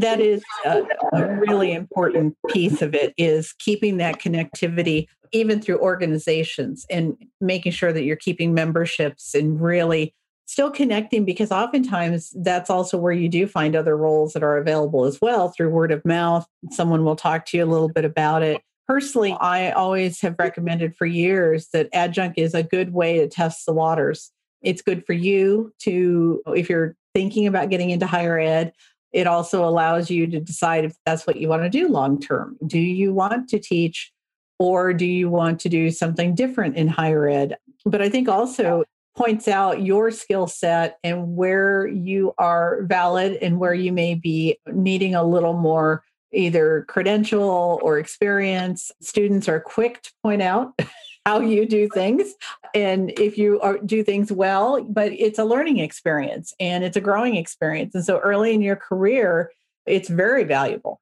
that 0.00 0.20
is 0.20 0.42
a, 0.64 0.82
a, 1.12 1.26
really 1.36 1.72
important 1.72 2.36
piece 2.48 2.82
of 2.82 2.94
it 2.94 3.14
is 3.16 3.54
keeping 3.58 3.96
that 3.96 4.20
connectivity 4.20 5.06
even 5.32 5.60
through 5.60 5.78
organizations 5.78 6.86
and 6.90 7.16
making 7.40 7.72
sure 7.72 7.92
that 7.92 8.04
you're 8.04 8.16
keeping 8.16 8.54
memberships 8.54 9.34
and 9.34 9.60
really 9.60 10.14
still 10.46 10.70
connecting 10.70 11.24
because 11.24 11.50
oftentimes 11.50 12.32
that's 12.36 12.70
also 12.70 12.96
where 12.96 13.12
you 13.12 13.28
do 13.28 13.46
find 13.46 13.74
other 13.74 13.96
roles 13.96 14.32
that 14.32 14.44
are 14.44 14.56
available 14.56 15.04
as 15.04 15.20
well 15.20 15.48
through 15.48 15.70
word 15.70 15.90
of 15.90 16.04
mouth. 16.04 16.46
Someone 16.70 17.04
will 17.04 17.16
talk 17.16 17.46
to 17.46 17.56
you 17.56 17.64
a 17.64 17.66
little 17.66 17.88
bit 17.88 18.04
about 18.04 18.42
it. 18.42 18.62
Personally 18.86 19.36
i 19.40 19.72
always 19.72 20.20
have 20.20 20.36
recommended 20.38 20.96
for 20.96 21.06
years 21.06 21.68
that 21.72 21.88
adjunct 21.92 22.38
is 22.38 22.54
a 22.54 22.62
good 22.62 22.92
way 22.92 23.18
to 23.18 23.28
test 23.28 23.66
the 23.66 23.72
waters. 23.72 24.30
It's 24.62 24.82
good 24.82 25.04
for 25.04 25.12
you 25.12 25.72
to 25.80 26.42
if 26.54 26.70
you're 26.70 26.94
thinking 27.12 27.48
about 27.48 27.70
getting 27.70 27.90
into 27.90 28.06
higher 28.06 28.38
ed 28.38 28.72
it 29.12 29.26
also 29.26 29.66
allows 29.66 30.10
you 30.10 30.26
to 30.26 30.40
decide 30.40 30.84
if 30.84 30.94
that's 31.06 31.26
what 31.26 31.36
you 31.36 31.48
want 31.48 31.62
to 31.62 31.70
do 31.70 31.88
long 31.88 32.20
term. 32.20 32.58
Do 32.66 32.78
you 32.78 33.14
want 33.14 33.48
to 33.48 33.58
teach 33.58 34.12
or 34.58 34.92
do 34.92 35.06
you 35.06 35.28
want 35.28 35.60
to 35.60 35.68
do 35.68 35.90
something 35.90 36.34
different 36.34 36.76
in 36.76 36.88
higher 36.88 37.28
ed? 37.28 37.56
But 37.84 38.02
I 38.02 38.08
think 38.08 38.28
also 38.28 38.84
points 39.16 39.48
out 39.48 39.82
your 39.82 40.10
skill 40.10 40.46
set 40.46 40.98
and 41.02 41.36
where 41.36 41.86
you 41.86 42.34
are 42.38 42.82
valid 42.82 43.38
and 43.40 43.58
where 43.58 43.74
you 43.74 43.92
may 43.92 44.14
be 44.14 44.58
needing 44.72 45.14
a 45.14 45.24
little 45.24 45.54
more 45.54 46.02
either 46.32 46.84
credential 46.88 47.78
or 47.82 47.98
experience. 47.98 48.92
Students 49.00 49.48
are 49.48 49.60
quick 49.60 50.02
to 50.02 50.12
point 50.22 50.42
out 50.42 50.78
how 51.26 51.40
you 51.40 51.66
do 51.66 51.88
things 51.88 52.34
and 52.72 53.10
if 53.18 53.36
you 53.36 53.60
are, 53.60 53.78
do 53.78 54.04
things 54.04 54.30
well 54.30 54.84
but 54.84 55.10
it's 55.12 55.40
a 55.40 55.44
learning 55.44 55.78
experience 55.78 56.54
and 56.60 56.84
it's 56.84 56.96
a 56.96 57.00
growing 57.00 57.34
experience 57.34 57.96
and 57.96 58.04
so 58.04 58.18
early 58.20 58.54
in 58.54 58.62
your 58.62 58.76
career 58.76 59.50
it's 59.86 60.08
very 60.08 60.44
valuable 60.44 61.00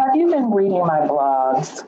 have 0.00 0.16
you 0.16 0.30
been 0.30 0.50
reading 0.50 0.80
my 0.86 1.00
blogs 1.00 1.84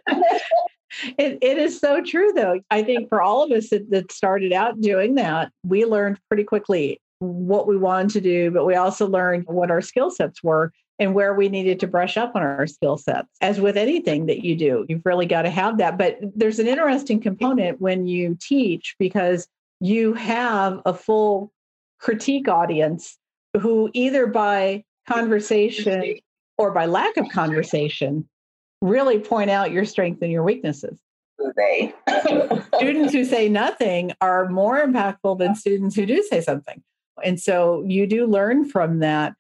it, 1.19 1.39
it 1.41 1.59
is 1.59 1.79
so 1.79 2.03
true 2.03 2.33
though 2.35 2.61
i 2.71 2.83
think 2.83 3.09
for 3.09 3.21
all 3.21 3.43
of 3.43 3.51
us 3.51 3.71
that, 3.71 3.91
that 3.91 4.11
started 4.13 4.53
out 4.53 4.81
doing 4.81 5.15
that 5.15 5.51
we 5.65 5.85
learned 5.85 6.19
pretty 6.29 6.45
quickly 6.45 7.01
what 7.19 7.67
we 7.67 7.77
wanted 7.77 8.11
to 8.11 8.21
do 8.21 8.51
but 8.51 8.65
we 8.67 8.75
also 8.75 9.07
learned 9.07 9.45
what 9.47 9.71
our 9.71 9.81
skill 9.81 10.11
sets 10.11 10.43
were 10.43 10.73
and 10.99 11.15
where 11.15 11.35
we 11.35 11.49
needed 11.49 11.81
to 11.81 11.87
brush 11.89 12.17
up 12.17 12.37
on 12.37 12.43
our 12.43 12.67
skill 12.67 12.97
sets. 12.97 13.29
As 13.41 13.61
with 13.61 13.77
anything 13.77 14.27
that 14.27 14.45
you 14.45 14.55
do, 14.55 14.87
you've 14.89 15.05
really 15.05 15.27
got 15.27 15.43
to 15.43 15.51
have 15.51 15.79
that. 15.79 15.99
But 15.99 16.19
there's 16.37 16.61
an 16.61 16.69
interesting 16.69 17.21
component 17.21 17.81
when 17.81 18.07
you 18.07 18.37
teach 18.41 18.95
because 19.01 19.49
you 19.81 20.15
have 20.15 20.81
a 20.87 20.95
full 20.95 21.51
critique 21.99 22.47
audience 22.47 23.19
who 23.61 23.91
either 23.93 24.27
by 24.27 24.85
conversation 25.09 26.17
or 26.59 26.71
by 26.71 26.87
lack 26.87 27.17
of 27.17 27.29
conversation 27.31 28.29
really 28.81 29.19
point 29.19 29.51
out 29.51 29.73
your 29.73 29.85
strengths 29.85 30.23
and 30.23 30.33
your 30.33 30.43
weaknesses. 30.43 30.99
They 31.57 31.95
students 32.77 33.13
who 33.13 33.25
say 33.25 33.49
nothing 33.49 34.13
are 34.21 34.49
more 34.49 34.85
impactful 34.85 35.39
than 35.39 35.55
students 35.55 35.97
who 35.97 36.07
do 36.07 36.23
say 36.23 36.41
something. 36.41 36.83
And 37.25 37.41
so 37.41 37.85
you 37.87 38.07
do 38.07 38.27
learn 38.27 38.69
from 38.69 39.01
that. 39.01 39.35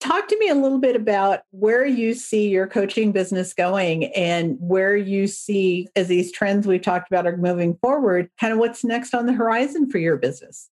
Talk 0.00 0.28
to 0.28 0.38
me 0.38 0.48
a 0.48 0.54
little 0.54 0.78
bit 0.78 0.94
about 0.94 1.40
where 1.50 1.84
you 1.84 2.14
see 2.14 2.48
your 2.48 2.66
coaching 2.66 3.12
business 3.12 3.54
going 3.54 4.04
and 4.14 4.56
where 4.60 4.94
you 4.94 5.26
see, 5.26 5.88
as 5.96 6.08
these 6.08 6.30
trends 6.30 6.66
we've 6.66 6.82
talked 6.82 7.10
about 7.10 7.26
are 7.26 7.36
moving 7.36 7.76
forward, 7.76 8.28
kind 8.38 8.52
of 8.52 8.58
what's 8.58 8.84
next 8.84 9.14
on 9.14 9.26
the 9.26 9.32
horizon 9.32 9.90
for 9.90 9.98
your 9.98 10.16
business. 10.16 10.68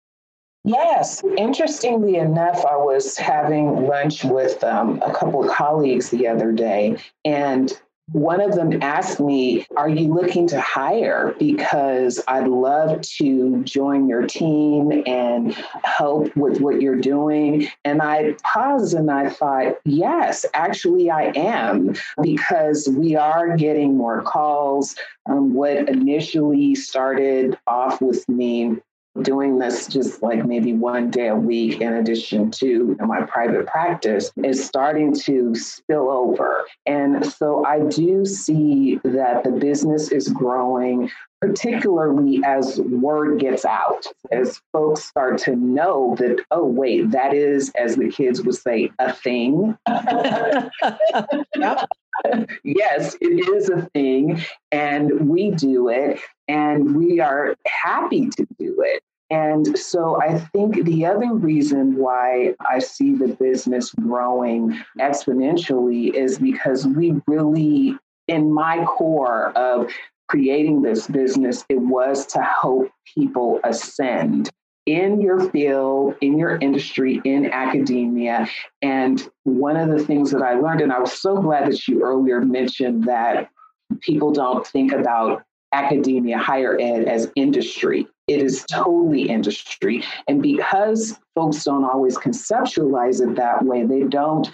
Yes. 0.64 1.24
Interestingly 1.38 2.18
enough, 2.18 2.64
I 2.66 2.76
was 2.76 3.18
having 3.18 3.88
lunch 3.88 4.24
with 4.24 4.64
um, 4.64 5.02
a 5.04 5.14
couple 5.14 5.44
of 5.44 5.56
colleagues 5.56 6.10
the 6.12 6.28
other 6.28 6.52
day, 6.52 6.98
and 7.26 7.76
one 8.12 8.42
of 8.42 8.56
them 8.56 8.82
asked 8.84 9.20
me, 9.20 9.66
Are 9.78 9.90
you 9.90 10.14
looking 10.14 10.46
to 10.48 10.60
hire? 10.60 11.34
Because 11.40 12.22
I'd 12.28 12.48
love 12.48 13.02
to 13.02 13.64
join 13.64 14.08
your 14.08 14.28
team 14.28 15.04
and 15.06 15.54
help 15.84 16.36
with 16.36 16.60
what 16.60 16.82
you're 16.82 17.00
doing. 17.00 17.68
And 17.86 18.02
I 18.02 18.36
paused 18.44 18.94
and 18.94 19.10
I 19.10 19.30
thought, 19.30 19.78
Yes, 19.86 20.46
actually, 20.54 21.10
I 21.10 21.32
am, 21.36 21.96
because 22.22 22.90
we 22.90 23.16
are 23.16 23.56
getting 23.56 23.98
more 23.98 24.22
calls. 24.22 24.96
Um, 25.28 25.54
what 25.54 25.90
initially 25.90 26.76
started 26.76 27.58
off 27.68 28.02
with 28.02 28.28
me 28.28 28.78
doing 29.22 29.60
this 29.60 29.88
just 29.88 30.24
like 30.24 30.46
maybe 30.46 30.74
one 30.74 31.10
day 31.10 31.28
a 31.28 31.36
week 31.36 31.82
in 31.82 31.94
addition 31.94 32.50
to 32.50 32.96
my 33.00 33.22
private 33.24 33.68
practice 33.68 34.32
is 34.44 34.66
starting 34.66 35.14
to 35.14 35.54
spill 35.56 36.10
over. 36.10 36.66
And 36.86 37.26
so 37.26 37.66
I 37.66 37.82
do 37.82 38.26
see 38.26 39.00
that 39.04 39.44
the 39.44 39.52
business 39.52 40.12
is 40.12 40.30
growing 40.30 41.10
particularly 41.42 42.40
as 42.46 42.80
word 42.80 43.40
gets 43.40 43.66
out, 43.66 44.06
as 44.32 44.62
folks 44.72 45.04
start 45.04 45.40
to 45.40 45.56
know 45.56 46.16
that, 46.20 46.46
oh, 46.52 46.64
wait, 46.64 47.10
that 47.10 47.34
is, 47.34 47.72
as 47.72 47.96
the 47.96 48.10
kids 48.10 48.44
would 48.44 48.56
say, 48.56 48.92
a 49.00 49.12
thing. 49.12 49.76
yep. 49.90 50.70
Yes, 52.64 53.16
it 53.22 53.50
is 53.50 53.70
a 53.70 53.84
thing, 53.94 54.42
and 54.72 55.30
we 55.30 55.52
do 55.52 55.90
it, 55.90 56.20
and 56.48 56.96
we 56.96 57.20
are 57.20 57.56
happy 57.68 58.30
to 58.30 58.48
do 58.60 58.76
it. 58.86 59.04
And 59.30 59.78
so 59.78 60.22
I 60.22 60.38
think 60.38 60.84
the 60.84 61.06
other 61.06 61.34
reason 61.34 61.96
why 61.96 62.54
I 62.70 62.80
see 62.80 63.16
the 63.16 63.30
business 63.30 63.92
growing 63.92 64.78
exponentially 65.00 66.14
is 66.14 66.38
because 66.38 66.86
we 66.86 67.16
really, 67.28 67.98
in 68.28 68.52
my 68.52 68.84
core 68.84 69.52
of 69.58 69.90
creating 70.28 70.82
this 70.82 71.08
business, 71.08 71.66
it 71.70 71.80
was 71.80 72.26
to 72.26 72.42
help 72.42 72.90
people 73.16 73.62
ascend 73.64 74.50
in 74.86 75.22
your 75.22 75.50
field, 75.52 76.16
in 76.22 76.38
your 76.38 76.58
industry, 76.58 77.22
in 77.24 77.52
academia. 77.52 78.48
And 78.82 79.30
one 79.44 79.78
of 79.78 79.90
the 79.90 80.04
things 80.04 80.32
that 80.32 80.42
I 80.42 80.56
learned, 80.56 80.82
and 80.82 80.92
I 80.92 81.00
was 81.00 81.14
so 81.14 81.38
glad 81.38 81.72
that 81.72 81.88
you 81.88 82.04
earlier 82.04 82.42
mentioned 82.42 83.04
that 83.06 83.50
people 84.02 84.32
don't 84.32 84.66
think 84.66 84.92
about 84.92 85.44
academia, 85.74 86.38
higher 86.38 86.78
ed 86.80 87.06
as 87.06 87.32
industry. 87.36 88.08
It 88.28 88.42
is 88.42 88.66
totally 88.66 89.30
industry. 89.30 90.04
And 90.28 90.42
because 90.42 91.18
folks 91.36 91.64
don't 91.64 91.86
always 91.86 92.18
conceptualize 92.18 93.22
it 93.22 93.36
that 93.36 93.64
way, 93.64 93.86
they 93.86 94.04
don't 94.04 94.50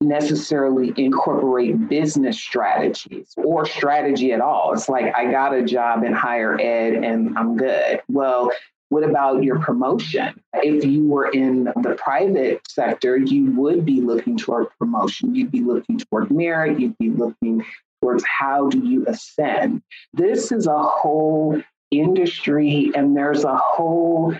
necessarily 0.00 0.92
incorporate 0.96 1.88
business 1.88 2.38
strategies 2.38 3.32
or 3.36 3.64
strategy 3.64 4.32
at 4.32 4.40
all. 4.40 4.72
It's 4.72 4.88
like, 4.88 5.14
I 5.14 5.30
got 5.30 5.54
a 5.54 5.62
job 5.62 6.02
in 6.02 6.12
higher 6.12 6.60
ed 6.60 6.94
and 6.94 7.38
I'm 7.38 7.56
good. 7.56 8.02
Well, 8.08 8.50
what 8.92 9.04
about 9.04 9.42
your 9.42 9.58
promotion? 9.58 10.38
If 10.52 10.84
you 10.84 11.08
were 11.08 11.30
in 11.30 11.64
the 11.64 11.96
private 11.96 12.60
sector, 12.68 13.16
you 13.16 13.50
would 13.52 13.86
be 13.86 14.02
looking 14.02 14.36
toward 14.36 14.66
promotion. 14.78 15.34
You'd 15.34 15.50
be 15.50 15.62
looking 15.62 15.98
toward 15.98 16.30
merit. 16.30 16.78
You'd 16.78 16.98
be 16.98 17.08
looking 17.08 17.64
towards 18.02 18.22
how 18.24 18.68
do 18.68 18.78
you 18.80 19.06
ascend. 19.06 19.80
This 20.12 20.52
is 20.52 20.66
a 20.66 20.78
whole 20.78 21.62
industry, 21.90 22.92
and 22.94 23.16
there's 23.16 23.44
a 23.44 23.56
whole 23.56 24.34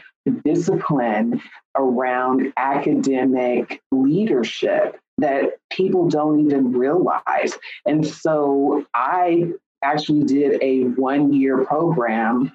discipline 0.44 1.40
around 1.74 2.52
academic 2.58 3.80
leadership 3.90 5.00
that 5.16 5.52
people 5.70 6.10
don't 6.10 6.40
even 6.44 6.72
realize. 6.72 7.56
And 7.86 8.06
so 8.06 8.84
I 8.92 9.52
actually 9.82 10.24
did 10.24 10.62
a 10.62 10.84
one 10.84 11.32
year 11.32 11.64
program 11.64 12.52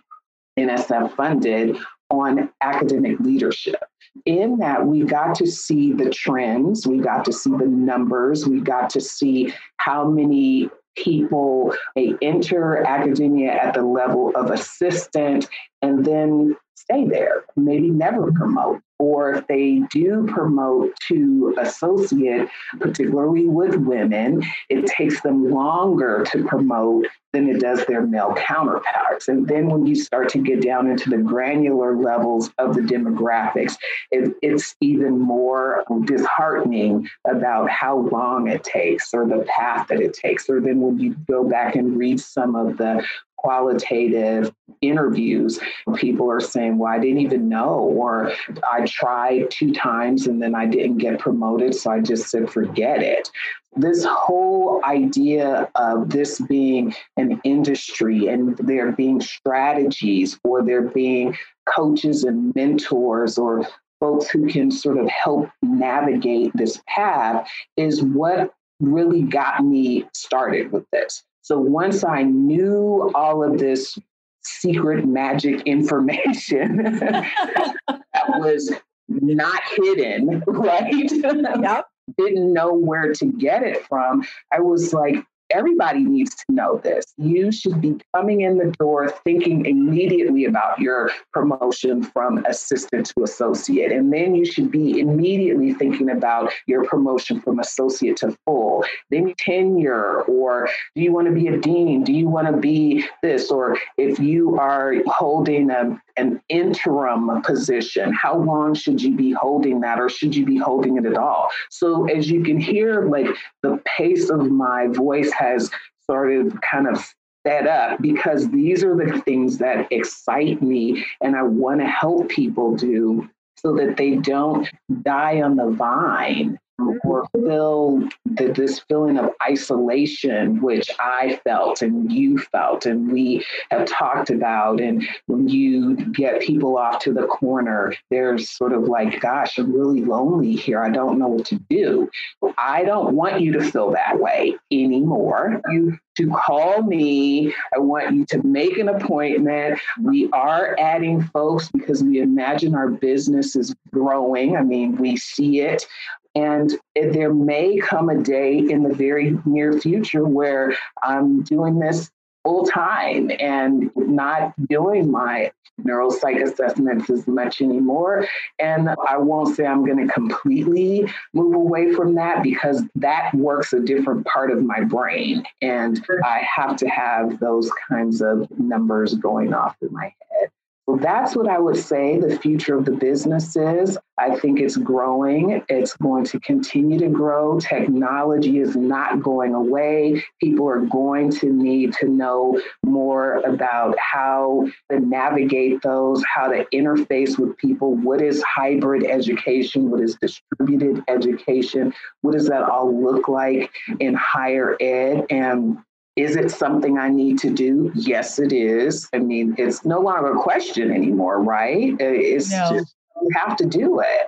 NSF 0.57 1.15
funded 1.15 1.77
on 2.09 2.49
academic 2.61 3.19
leadership. 3.19 3.83
In 4.25 4.57
that, 4.57 4.85
we 4.85 5.03
got 5.03 5.35
to 5.35 5.47
see 5.47 5.93
the 5.93 6.09
trends, 6.09 6.87
we 6.87 6.99
got 6.99 7.25
to 7.25 7.33
see 7.33 7.51
the 7.51 7.67
numbers, 7.67 8.47
we 8.47 8.59
got 8.59 8.89
to 8.91 9.01
see 9.01 9.53
how 9.77 10.09
many 10.09 10.69
people 10.95 11.75
they 11.95 12.13
enter 12.21 12.83
academia 12.87 13.51
at 13.51 13.73
the 13.75 13.83
level 13.83 14.31
of 14.35 14.49
assistant 14.49 15.47
and 15.81 16.03
then 16.03 16.55
stay 16.75 17.05
there, 17.05 17.43
maybe 17.55 17.91
never 17.91 18.31
promote 18.31 18.81
or 18.99 19.33
if 19.33 19.47
they 19.47 19.81
do 19.91 20.25
promote 20.27 20.95
to 21.07 21.55
associate, 21.59 22.47
particularly 22.79 23.45
with 23.45 23.75
women, 23.75 24.43
it 24.69 24.85
takes 24.87 25.21
them 25.21 25.51
longer 25.51 26.25
to 26.31 26.43
promote 26.45 27.05
than 27.33 27.49
it 27.49 27.59
does 27.59 27.85
their 27.85 28.01
male 28.01 28.33
counterparts. 28.35 29.27
And 29.27 29.47
then 29.47 29.67
when 29.67 29.85
you 29.85 29.95
start 29.95 30.29
to 30.29 30.39
get 30.39 30.61
down 30.61 30.87
into 30.87 31.09
the 31.09 31.17
granular 31.17 31.95
levels 31.95 32.49
of 32.57 32.73
the 32.73 32.81
demographics, 32.81 33.75
it, 34.11 34.33
it's 34.41 34.75
even 34.81 35.19
more 35.19 35.83
disheartening 36.05 37.07
about 37.25 37.69
how 37.69 37.97
long 37.97 38.47
it 38.47 38.63
takes 38.63 39.13
or 39.13 39.27
the 39.27 39.45
path 39.47 39.87
that 39.89 39.99
it 39.99 40.13
takes. 40.13 40.49
Or 40.49 40.59
then 40.59 40.81
when 40.81 40.99
you 40.99 41.15
go 41.27 41.43
back 41.43 41.75
and 41.75 41.97
read 41.97 42.19
some 42.19 42.55
of 42.55 42.77
the 42.77 43.05
qualitative 43.37 44.53
interviews, 44.81 45.59
people 45.95 46.29
are 46.29 46.39
saying, 46.39 46.77
Well, 46.77 46.91
I 46.91 46.99
didn't 46.99 47.19
even 47.19 47.47
know, 47.49 47.75
or 47.75 48.31
I 48.69 48.85
tried 48.85 49.49
two 49.51 49.73
times 49.73 50.27
and 50.27 50.41
then 50.41 50.55
I 50.55 50.65
didn't 50.65 50.97
get 50.97 51.19
promoted. 51.19 51.73
So 51.75 51.91
I 51.91 51.99
just 51.99 52.29
said, 52.29 52.49
Forget 52.49 53.01
it. 53.01 53.29
This 53.75 54.03
whole 54.05 54.81
idea 54.85 55.69
of 55.75 56.09
this 56.09 56.39
being 56.41 56.95
an 57.17 57.39
industry 57.43 58.27
and 58.27 58.57
there 58.57 58.91
being 58.91 59.21
strategies 59.21 60.39
or 60.43 60.63
there 60.63 60.81
being 60.81 61.37
coaches 61.67 62.23
and 62.23 62.53
mentors 62.55 63.37
or 63.37 63.67
folks 63.99 64.29
who 64.29 64.47
can 64.47 64.71
sort 64.71 64.97
of 64.97 65.07
help 65.09 65.49
navigate 65.61 66.51
this 66.55 66.81
path 66.87 67.49
is 67.77 68.01
what 68.01 68.53
really 68.79 69.23
got 69.23 69.63
me 69.63 70.05
started 70.13 70.71
with 70.71 70.85
this. 70.91 71.23
So 71.47 71.57
once 71.57 72.03
I 72.03 72.23
knew 72.23 73.09
all 73.15 73.41
of 73.41 73.57
this 73.57 73.97
secret 74.43 75.05
magic 75.05 75.61
information 75.65 76.83
that 76.99 78.03
was 78.27 78.73
not 79.07 79.61
hidden, 79.77 80.43
right? 80.47 81.09
Yep. 81.09 81.85
Didn't 82.17 82.51
know 82.51 82.73
where 82.73 83.13
to 83.13 83.25
get 83.27 83.63
it 83.63 83.85
from. 83.87 84.27
I 84.51 84.59
was 84.59 84.93
like, 84.93 85.23
everybody 85.51 86.03
needs 86.03 86.35
to 86.35 86.45
know 86.49 86.79
this. 86.83 87.05
You 87.17 87.51
should 87.51 87.81
be 87.81 87.97
coming 88.15 88.41
in 88.41 88.57
the 88.57 88.71
door 88.79 89.09
thinking 89.23 89.65
immediately 89.65 90.45
about 90.45 90.79
your 90.79 91.11
promotion 91.33 92.03
from 92.03 92.45
assistant 92.45 93.11
to 93.15 93.23
associate. 93.23 93.91
And 93.91 94.11
then 94.11 94.35
you 94.35 94.45
should 94.45 94.71
be 94.71 94.99
immediately 94.99 95.73
thinking 95.73 96.09
about 96.09 96.51
your 96.65 96.85
promotion 96.85 97.41
from 97.41 97.59
associate 97.59 98.17
to 98.17 98.35
full. 98.45 98.85
Then 99.09 99.33
tenure, 99.37 100.21
or 100.23 100.69
do 100.95 101.01
you 101.01 101.11
want 101.11 101.27
to 101.27 101.33
be 101.33 101.47
a 101.47 101.57
dean? 101.57 102.03
Do 102.03 102.13
you 102.13 102.27
want 102.27 102.47
to 102.47 102.57
be 102.57 103.05
this? 103.21 103.51
Or 103.51 103.77
if 103.97 104.19
you 104.19 104.57
are 104.59 104.95
holding 105.07 105.69
a, 105.69 105.99
an 106.17 106.41
interim 106.49 107.41
position, 107.41 108.13
how 108.13 108.37
long 108.37 108.73
should 108.73 109.01
you 109.01 109.15
be 109.15 109.31
holding 109.31 109.81
that? 109.81 109.99
Or 109.99 110.09
should 110.09 110.35
you 110.35 110.45
be 110.45 110.57
holding 110.57 110.97
it 110.97 111.05
at 111.05 111.15
all? 111.15 111.49
So 111.69 112.05
as 112.05 112.29
you 112.29 112.43
can 112.43 112.59
hear, 112.59 113.05
like 113.05 113.27
the 113.61 113.81
pace 113.85 114.29
of 114.29 114.49
my 114.49 114.87
voice 114.87 115.31
has 115.37 115.69
started 116.03 116.59
kind 116.61 116.87
of 116.87 117.03
sped 117.47 117.67
up 117.67 118.01
because 118.01 118.49
these 118.49 118.83
are 118.83 118.95
the 118.95 119.21
things 119.21 119.57
that 119.57 119.87
excite 119.91 120.61
me 120.61 121.05
and 121.21 121.35
I 121.35 121.43
want 121.43 121.79
to 121.79 121.87
help 121.87 122.29
people 122.29 122.75
do 122.75 123.29
so 123.57 123.75
that 123.75 123.97
they 123.97 124.15
don't 124.15 124.67
die 125.01 125.41
on 125.41 125.55
the 125.55 125.69
vine 125.69 126.59
or 127.03 127.27
feel 127.33 128.07
the, 128.25 128.53
this 128.53 128.79
feeling 128.79 129.17
of 129.17 129.31
isolation, 129.43 130.61
which 130.61 130.89
I 130.99 131.39
felt 131.43 131.81
and 131.81 132.11
you 132.11 132.37
felt, 132.37 132.85
and 132.85 133.11
we 133.11 133.45
have 133.71 133.87
talked 133.87 134.29
about. 134.29 134.79
And 134.79 135.07
when 135.25 135.47
you 135.47 135.95
get 136.11 136.41
people 136.41 136.77
off 136.77 136.99
to 137.03 137.13
the 137.13 137.27
corner, 137.27 137.93
they're 138.11 138.37
sort 138.37 138.73
of 138.73 138.83
like, 138.83 139.19
gosh, 139.21 139.57
I'm 139.57 139.73
really 139.73 140.03
lonely 140.03 140.55
here. 140.55 140.81
I 140.81 140.89
don't 140.89 141.17
know 141.17 141.27
what 141.27 141.45
to 141.47 141.59
do. 141.69 142.09
I 142.57 142.83
don't 142.83 143.15
want 143.15 143.41
you 143.41 143.53
to 143.53 143.71
feel 143.71 143.91
that 143.91 144.19
way 144.19 144.55
anymore. 144.71 145.61
You 145.69 145.97
to 146.17 146.27
call 146.29 146.81
me. 146.81 147.53
I 147.75 147.79
want 147.79 148.13
you 148.15 148.25
to 148.25 148.43
make 148.43 148.77
an 148.77 148.89
appointment. 148.89 149.79
We 150.01 150.29
are 150.31 150.75
adding 150.79 151.23
folks 151.23 151.69
because 151.69 152.03
we 152.03 152.19
imagine 152.19 152.75
our 152.75 152.89
business 152.89 153.55
is 153.55 153.73
growing. 153.91 154.57
I 154.57 154.63
mean, 154.63 154.97
we 154.97 155.15
see 155.17 155.61
it. 155.61 155.87
And 156.35 156.71
there 156.95 157.33
may 157.33 157.77
come 157.77 158.09
a 158.09 158.21
day 158.21 158.57
in 158.57 158.83
the 158.83 158.93
very 158.93 159.37
near 159.45 159.79
future 159.79 160.25
where 160.25 160.77
I'm 161.01 161.41
doing 161.43 161.79
this 161.79 162.11
full 162.47 162.65
time 162.65 163.29
and 163.41 163.91
not 163.97 164.53
doing 164.69 165.11
my 165.11 165.51
neuropsych 165.83 166.41
assessments 166.41 167.09
as 167.09 167.27
much 167.27 167.59
anymore. 167.59 168.25
And 168.57 168.89
I 169.05 169.17
won't 169.17 169.53
say 169.53 169.65
I'm 169.65 169.85
going 169.85 170.07
to 170.07 170.13
completely 170.13 171.11
move 171.33 171.53
away 171.55 171.93
from 171.93 172.15
that 172.15 172.43
because 172.43 172.83
that 172.95 173.33
works 173.33 173.73
a 173.73 173.81
different 173.81 174.25
part 174.27 174.49
of 174.49 174.63
my 174.63 174.79
brain. 174.79 175.43
And 175.61 176.01
I 176.23 176.47
have 176.55 176.77
to 176.77 176.87
have 176.87 177.37
those 177.41 177.69
kinds 177.89 178.21
of 178.21 178.49
numbers 178.57 179.15
going 179.15 179.53
off 179.53 179.75
in 179.81 179.91
my 179.91 180.13
head. 180.31 180.49
That's 180.87 181.35
what 181.35 181.49
I 181.49 181.59
would 181.59 181.75
say 181.75 182.17
the 182.17 182.39
future 182.39 182.77
of 182.77 182.85
the 182.85 182.91
business 182.91 183.55
is. 183.57 183.97
I 184.17 184.39
think 184.39 184.59
it's 184.59 184.77
growing. 184.77 185.61
It's 185.67 185.95
going 185.97 186.23
to 186.25 186.39
continue 186.39 186.97
to 186.99 187.09
grow. 187.09 187.59
Technology 187.59 188.59
is 188.59 188.75
not 188.75 189.21
going 189.21 189.53
away. 189.53 190.23
People 190.41 190.67
are 190.69 190.79
going 190.79 191.29
to 191.33 191.51
need 191.51 191.93
to 191.99 192.07
know 192.07 192.59
more 192.85 193.35
about 193.41 193.95
how 193.99 194.67
to 194.89 194.99
navigate 195.01 195.81
those, 195.81 196.23
how 196.23 196.47
to 196.47 196.65
interface 196.73 197.37
with 197.37 197.57
people. 197.57 197.93
What 197.93 198.21
is 198.21 198.41
hybrid 198.41 199.03
education? 199.03 199.91
What 199.91 199.99
is 199.99 200.15
distributed 200.15 201.03
education? 201.09 201.93
What 202.21 202.33
does 202.33 202.47
that 202.47 202.63
all 202.63 202.97
look 202.99 203.27
like 203.27 203.71
in 203.99 204.13
higher 204.13 204.77
ed? 204.79 205.25
And 205.29 205.77
is 206.17 206.35
it 206.35 206.51
something 206.51 206.97
I 206.97 207.09
need 207.09 207.37
to 207.39 207.51
do? 207.51 207.91
Yes, 207.93 208.39
it 208.39 208.51
is. 208.51 209.07
I 209.13 209.19
mean, 209.19 209.55
it's 209.57 209.85
no 209.85 209.99
longer 209.99 210.33
a 210.33 210.41
question 210.41 210.91
anymore, 210.91 211.41
right? 211.41 211.93
Uh, 211.93 211.95
it's 211.99 212.51
no. 212.51 212.69
just 212.73 212.95
you 213.21 213.29
have 213.35 213.55
to 213.57 213.65
do 213.65 213.99
it. 213.99 214.27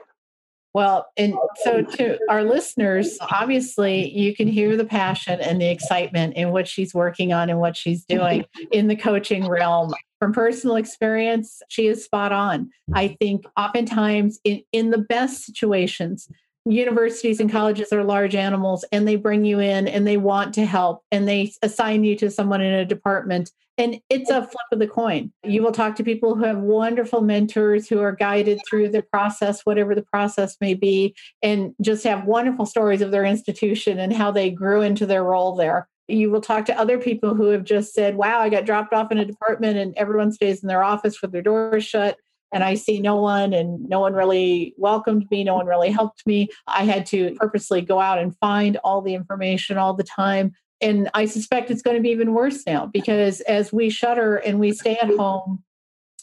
Well, 0.75 1.07
and 1.17 1.33
so 1.63 1.81
to 1.81 2.19
our 2.29 2.43
listeners, 2.43 3.17
obviously 3.31 4.11
you 4.11 4.35
can 4.35 4.47
hear 4.47 4.77
the 4.77 4.85
passion 4.85 5.41
and 5.41 5.59
the 5.59 5.69
excitement 5.69 6.35
in 6.35 6.51
what 6.51 6.67
she's 6.67 6.93
working 6.93 7.33
on 7.33 7.49
and 7.49 7.59
what 7.59 7.75
she's 7.75 8.05
doing 8.05 8.45
in 8.71 8.87
the 8.87 8.95
coaching 8.95 9.47
realm. 9.47 9.93
From 10.19 10.31
personal 10.31 10.75
experience, 10.75 11.61
she 11.69 11.87
is 11.87 12.05
spot 12.05 12.31
on. 12.31 12.69
I 12.93 13.17
think 13.19 13.45
oftentimes 13.57 14.39
in, 14.43 14.61
in 14.71 14.91
the 14.91 14.99
best 14.99 15.43
situations, 15.43 16.29
universities 16.69 17.39
and 17.39 17.51
colleges 17.51 17.91
are 17.91 18.03
large 18.03 18.35
animals 18.35 18.85
and 18.91 19.07
they 19.07 19.15
bring 19.15 19.43
you 19.43 19.59
in 19.59 19.87
and 19.87 20.05
they 20.05 20.17
want 20.17 20.53
to 20.53 20.65
help 20.65 21.03
and 21.11 21.27
they 21.27 21.51
assign 21.63 22.03
you 22.03 22.15
to 22.15 22.29
someone 22.29 22.61
in 22.61 22.73
a 22.73 22.85
department 22.85 23.51
and 23.79 24.01
it's 24.09 24.29
a 24.29 24.41
flip 24.41 24.65
of 24.73 24.79
the 24.79 24.87
coin. 24.87 25.31
You 25.41 25.63
will 25.63 25.71
talk 25.71 25.95
to 25.95 26.03
people 26.03 26.35
who 26.35 26.43
have 26.43 26.57
wonderful 26.57 27.21
mentors 27.21 27.87
who 27.87 28.01
are 28.01 28.11
guided 28.11 28.59
through 28.69 28.89
the 28.89 29.01
process, 29.01 29.61
whatever 29.61 29.95
the 29.95 30.03
process 30.03 30.57
may 30.59 30.73
be, 30.73 31.15
and 31.41 31.73
just 31.81 32.03
have 32.03 32.25
wonderful 32.25 32.65
stories 32.65 32.99
of 32.99 33.11
their 33.11 33.23
institution 33.23 33.97
and 33.97 34.11
how 34.11 34.31
they 34.31 34.51
grew 34.51 34.81
into 34.81 35.05
their 35.05 35.23
role 35.23 35.55
there. 35.55 35.87
You 36.09 36.29
will 36.29 36.41
talk 36.41 36.65
to 36.65 36.77
other 36.77 36.97
people 36.97 37.35
who 37.35 37.45
have 37.51 37.63
just 37.63 37.93
said, 37.93 38.15
Wow, 38.15 38.41
I 38.41 38.49
got 38.49 38.65
dropped 38.65 38.91
off 38.93 39.13
in 39.13 39.17
a 39.17 39.23
department 39.23 39.77
and 39.77 39.95
everyone 39.95 40.33
stays 40.33 40.61
in 40.61 40.67
their 40.67 40.83
office 40.83 41.21
with 41.21 41.31
their 41.31 41.41
doors 41.41 41.85
shut 41.85 42.17
and 42.51 42.63
I 42.63 42.75
see 42.75 42.99
no 42.99 43.15
one 43.15 43.53
and 43.53 43.87
no 43.87 43.99
one 43.99 44.13
really 44.13 44.73
welcomed 44.77 45.29
me, 45.29 45.43
no 45.43 45.55
one 45.55 45.67
really 45.67 45.91
helped 45.91 46.25
me. 46.25 46.49
I 46.67 46.83
had 46.83 47.05
to 47.07 47.35
purposely 47.35 47.81
go 47.81 47.99
out 47.99 48.19
and 48.19 48.35
find 48.37 48.77
all 48.77 49.01
the 49.01 49.13
information 49.13 49.77
all 49.77 49.93
the 49.93 50.03
time. 50.03 50.53
And 50.81 51.09
I 51.13 51.25
suspect 51.25 51.69
it's 51.69 51.81
going 51.81 51.97
to 51.97 52.03
be 52.03 52.09
even 52.09 52.33
worse 52.33 52.65
now 52.65 52.85
because 52.85 53.41
as 53.41 53.73
we 53.73 53.89
shutter 53.89 54.37
and 54.37 54.59
we 54.59 54.71
stay 54.71 54.97
at 54.97 55.09
home 55.15 55.63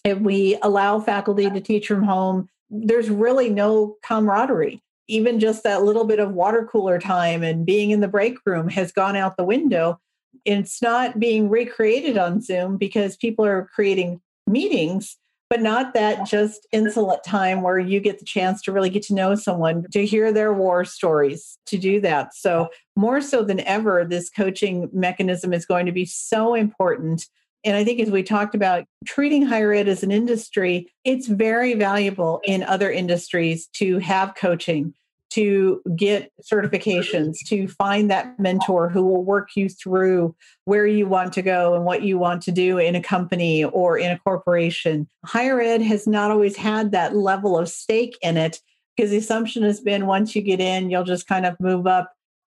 and 0.04 0.24
we 0.24 0.58
allow 0.62 0.98
faculty 1.00 1.50
to 1.50 1.60
teach 1.60 1.86
from 1.86 2.02
home, 2.02 2.48
there's 2.70 3.10
really 3.10 3.50
no 3.50 3.96
camaraderie. 4.02 4.82
Even 5.08 5.38
just 5.38 5.62
that 5.62 5.84
little 5.84 6.04
bit 6.04 6.18
of 6.18 6.32
water 6.32 6.66
cooler 6.70 6.98
time 6.98 7.42
and 7.42 7.64
being 7.64 7.90
in 7.90 8.00
the 8.00 8.08
break 8.08 8.38
room 8.44 8.68
has 8.68 8.90
gone 8.90 9.14
out 9.14 9.36
the 9.36 9.44
window. 9.44 10.00
It's 10.44 10.82
not 10.82 11.20
being 11.20 11.48
recreated 11.48 12.18
on 12.18 12.40
Zoom 12.40 12.76
because 12.76 13.16
people 13.16 13.44
are 13.44 13.68
creating 13.72 14.20
meetings 14.48 15.16
but 15.48 15.62
not 15.62 15.94
that 15.94 16.26
just 16.26 16.66
insolent 16.72 17.22
time 17.24 17.62
where 17.62 17.78
you 17.78 18.00
get 18.00 18.18
the 18.18 18.24
chance 18.24 18.60
to 18.62 18.72
really 18.72 18.90
get 18.90 19.02
to 19.04 19.14
know 19.14 19.34
someone, 19.34 19.84
to 19.92 20.04
hear 20.04 20.32
their 20.32 20.52
war 20.52 20.84
stories, 20.84 21.58
to 21.66 21.78
do 21.78 22.00
that. 22.00 22.34
So, 22.34 22.68
more 22.96 23.20
so 23.20 23.42
than 23.42 23.60
ever, 23.60 24.04
this 24.04 24.30
coaching 24.30 24.88
mechanism 24.92 25.52
is 25.52 25.66
going 25.66 25.86
to 25.86 25.92
be 25.92 26.04
so 26.04 26.54
important. 26.54 27.26
And 27.64 27.76
I 27.76 27.84
think 27.84 28.00
as 28.00 28.10
we 28.10 28.22
talked 28.22 28.54
about 28.54 28.84
treating 29.04 29.44
higher 29.44 29.72
ed 29.72 29.88
as 29.88 30.02
an 30.02 30.10
industry, 30.10 30.92
it's 31.04 31.26
very 31.26 31.74
valuable 31.74 32.40
in 32.44 32.62
other 32.62 32.90
industries 32.90 33.66
to 33.74 33.98
have 33.98 34.34
coaching 34.34 34.94
to 35.30 35.82
get 35.96 36.32
certifications, 36.42 37.38
to 37.46 37.68
find 37.68 38.10
that 38.10 38.38
mentor 38.38 38.88
who 38.88 39.04
will 39.04 39.24
work 39.24 39.50
you 39.56 39.68
through 39.68 40.34
where 40.64 40.86
you 40.86 41.06
want 41.06 41.32
to 41.34 41.42
go 41.42 41.74
and 41.74 41.84
what 41.84 42.02
you 42.02 42.18
want 42.18 42.42
to 42.42 42.52
do 42.52 42.78
in 42.78 42.94
a 42.94 43.02
company 43.02 43.64
or 43.64 43.98
in 43.98 44.10
a 44.10 44.18
corporation. 44.18 45.08
Higher 45.24 45.60
ed 45.60 45.82
has 45.82 46.06
not 46.06 46.30
always 46.30 46.56
had 46.56 46.92
that 46.92 47.16
level 47.16 47.58
of 47.58 47.68
stake 47.68 48.16
in 48.22 48.36
it 48.36 48.60
because 48.96 49.10
the 49.10 49.18
assumption 49.18 49.62
has 49.62 49.80
been 49.80 50.06
once 50.06 50.34
you 50.34 50.42
get 50.42 50.60
in, 50.60 50.90
you'll 50.90 51.04
just 51.04 51.26
kind 51.26 51.44
of 51.44 51.58
move 51.60 51.86
up 51.86 52.12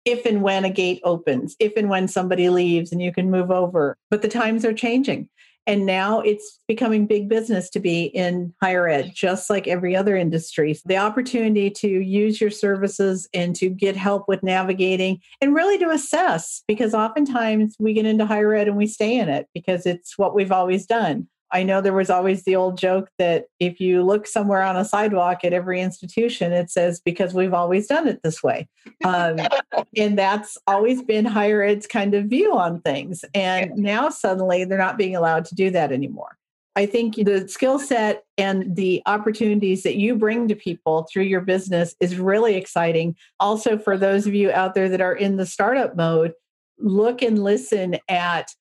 if 0.05 0.26
and 0.26 0.41
when 0.41 0.63
a 0.63 0.70
gate 0.70 1.01
opens, 1.03 1.55
if 1.59 1.74
and 1.76 1.89
when 1.89 2.07
somebody 2.07 2.49
leaves 2.49 2.91
and 2.91 3.01
you 3.01 3.11
can 3.11 3.30
move 3.30 3.51
over. 3.51 3.97
But 4.09 4.22
the 4.22 4.28
times 4.28 4.63
are 4.63 4.74
changing. 4.74 5.30
And 5.70 5.86
now 5.86 6.22
it's 6.22 6.59
becoming 6.67 7.05
big 7.05 7.30
business 7.30 7.70
to 7.70 7.80
be 7.80 8.05
in 8.05 8.55
higher 8.59 8.89
ed, 8.89 9.11
just 9.13 9.51
like 9.51 9.67
every 9.67 9.95
other 9.95 10.17
industry. 10.17 10.76
The 10.84 10.97
opportunity 10.97 11.70
to 11.70 11.88
use 11.88 12.41
your 12.41 12.49
services 12.49 13.30
and 13.36 13.55
to 13.57 13.70
get 13.70 13.95
help 13.95 14.28
with 14.28 14.41
navigating 14.41 15.22
and 15.41 15.53
really 15.53 15.78
to 15.78 15.91
assess, 15.91 16.63
because 16.67 16.95
oftentimes 16.95 17.76
we 17.78 17.93
get 17.93 18.07
into 18.07 18.26
higher 18.26 18.55
ed 18.55 18.67
and 18.67 18.78
we 18.78 18.88
stay 18.88 19.20
in 19.20 19.30
it 19.30 19.47
because 19.53 19.86
it's 19.86 20.17
what 20.17 20.34
we've 20.34 20.51
always 20.51 20.88
done. 20.88 21.28
I 21.52 21.64
know 21.64 21.82
there 21.82 21.93
was 21.93 22.10
always 22.10 22.43
the 22.43 22.56
old 22.56 22.78
joke 22.78 23.10
that 23.18 23.45
if 23.60 23.80
you 23.80 24.04
look 24.04 24.28
somewhere 24.28 24.62
on 24.62 24.76
a 24.76 24.86
sidewalk 24.86 25.43
at 25.43 25.54
every 25.54 25.82
institution, 25.82 26.54
it 26.54 26.70
says, 26.70 27.02
because 27.04 27.34
we've 27.34 27.54
always 27.54 27.88
done 27.88 28.08
it 28.08 28.22
this 28.24 28.43
way. 28.43 28.68
Um, 29.04 29.38
and 29.97 30.18
that's 30.18 30.58
always 30.68 31.02
been 31.02 31.26
higher 31.26 31.64
ed's 31.64 31.88
kind 31.88 32.14
of 32.14 32.26
view 32.26 32.56
on 32.56 32.82
things. 32.82 33.26
And 33.34 33.76
now 33.76 34.10
suddenly 34.10 34.64
they're 34.64 34.78
not 34.78 34.97
being 34.97 35.16
allowed 35.16 35.45
to 35.45 35.56
do 35.56 35.72
that 35.72 35.91
anymore. 35.91 36.38
I 36.76 36.86
think 36.86 37.16
the 37.16 37.47
skill 37.47 37.80
set 37.80 38.24
and 38.38 38.76
the 38.76 39.02
opportunities 39.06 39.84
that 39.84 39.95
you 39.95 40.16
bring 40.16 40.47
to 40.47 40.56
people 40.56 41.08
through 41.12 41.24
your 41.24 41.41
business 41.41 41.95
is 42.00 42.18
really 42.18 42.56
exciting. 42.56 43.16
Also, 43.39 43.78
for 43.78 43.97
those 43.97 44.28
of 44.28 44.36
you 44.36 44.52
out 44.52 44.76
there 44.76 44.88
that 44.88 45.02
are 45.02 45.16
in 45.16 45.38
the 45.38 45.45
startup 45.45 45.97
mode, 45.97 46.34
look 46.78 47.22
and 47.22 47.43
listen 47.43 47.97
at 48.08 48.54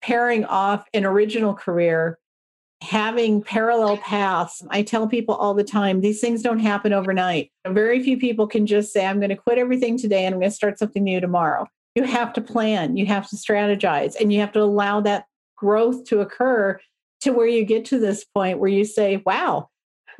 pairing 0.00 0.44
off 0.44 0.86
an 0.94 1.04
original 1.04 1.52
career 1.52 2.18
having 2.82 3.42
parallel 3.42 3.96
paths. 3.98 4.64
I 4.70 4.82
tell 4.82 5.08
people 5.08 5.34
all 5.34 5.54
the 5.54 5.64
time 5.64 6.00
these 6.00 6.20
things 6.20 6.42
don't 6.42 6.60
happen 6.60 6.92
overnight. 6.92 7.50
Very 7.66 8.02
few 8.02 8.18
people 8.18 8.46
can 8.46 8.66
just 8.66 8.92
say, 8.92 9.04
I'm 9.04 9.18
going 9.18 9.30
to 9.30 9.36
quit 9.36 9.58
everything 9.58 9.98
today 9.98 10.24
and 10.24 10.34
I'm 10.34 10.40
going 10.40 10.50
to 10.50 10.56
start 10.56 10.78
something 10.78 11.02
new 11.02 11.20
tomorrow. 11.20 11.66
You 11.94 12.04
have 12.04 12.32
to 12.34 12.40
plan, 12.40 12.96
you 12.96 13.06
have 13.06 13.28
to 13.30 13.36
strategize, 13.36 14.14
and 14.20 14.32
you 14.32 14.40
have 14.40 14.52
to 14.52 14.62
allow 14.62 15.00
that 15.00 15.24
growth 15.56 16.04
to 16.04 16.20
occur 16.20 16.78
to 17.22 17.32
where 17.32 17.48
you 17.48 17.64
get 17.64 17.84
to 17.86 17.98
this 17.98 18.24
point 18.24 18.60
where 18.60 18.70
you 18.70 18.84
say, 18.84 19.20
wow, 19.26 19.68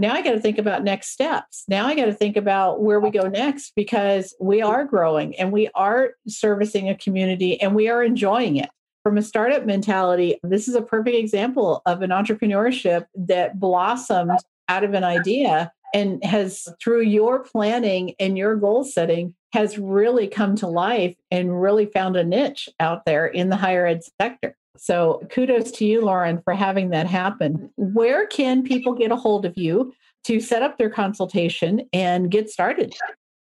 now 0.01 0.13
I 0.13 0.23
got 0.23 0.33
to 0.33 0.41
think 0.41 0.59
about 0.59 0.83
next 0.83 1.09
steps. 1.09 1.65
Now 1.69 1.87
I 1.87 1.95
got 1.95 2.07
to 2.07 2.13
think 2.13 2.37
about 2.37 2.83
where 2.83 2.99
we 2.99 3.11
go 3.11 3.29
next 3.29 3.73
because 3.77 4.35
we 4.41 4.63
are 4.63 4.85
growing 4.85 5.37
and 5.37 5.53
we 5.53 5.69
are 5.75 6.15
servicing 6.27 6.89
a 6.89 6.97
community 6.97 7.61
and 7.61 7.75
we 7.75 7.89
are 7.89 8.03
enjoying 8.03 8.57
it 8.57 8.71
from 9.09 9.17
a 9.17 9.23
startup 9.23 9.65
mentality, 9.65 10.39
this 10.43 10.69
is 10.69 10.75
a 10.75 10.83
perfect 10.83 11.17
example 11.17 11.81
of 11.87 12.03
an 12.03 12.11
entrepreneurship 12.11 13.07
that 13.15 13.59
blossomed 13.59 14.39
out 14.69 14.85
of 14.85 14.93
an 14.93 15.03
idea 15.03 15.73
and 15.95 16.23
has, 16.23 16.69
through 16.79 17.01
your 17.01 17.39
planning 17.43 18.15
and 18.21 18.37
your 18.37 18.55
goal 18.55 18.85
setting, 18.85 19.35
has 19.55 19.79
really 19.79 20.29
come 20.29 20.55
to 20.57 20.67
life 20.67 21.17
and 21.31 21.59
really 21.59 21.87
found 21.87 22.17
a 22.17 22.23
niche 22.23 22.69
out 22.81 23.07
there 23.07 23.27
in 23.27 23.49
the 23.49 23.57
higher 23.57 23.87
ed 23.87 24.03
sector. 24.21 24.55
So 24.77 25.27
kudos 25.31 25.71
to 25.71 25.87
you, 25.87 26.03
Loren, 26.03 26.43
for 26.43 26.53
having 26.53 26.91
that 26.91 27.07
happen. 27.07 27.71
Where 27.77 28.27
can 28.27 28.63
people 28.63 28.93
get 28.93 29.11
a 29.11 29.17
hold 29.17 29.47
of 29.47 29.57
you 29.57 29.95
to 30.25 30.39
set 30.39 30.63
up 30.63 30.77
their 30.77 30.91
consultation 30.91 31.89
and 31.95 32.31
get 32.31 32.51
started? 32.51 32.95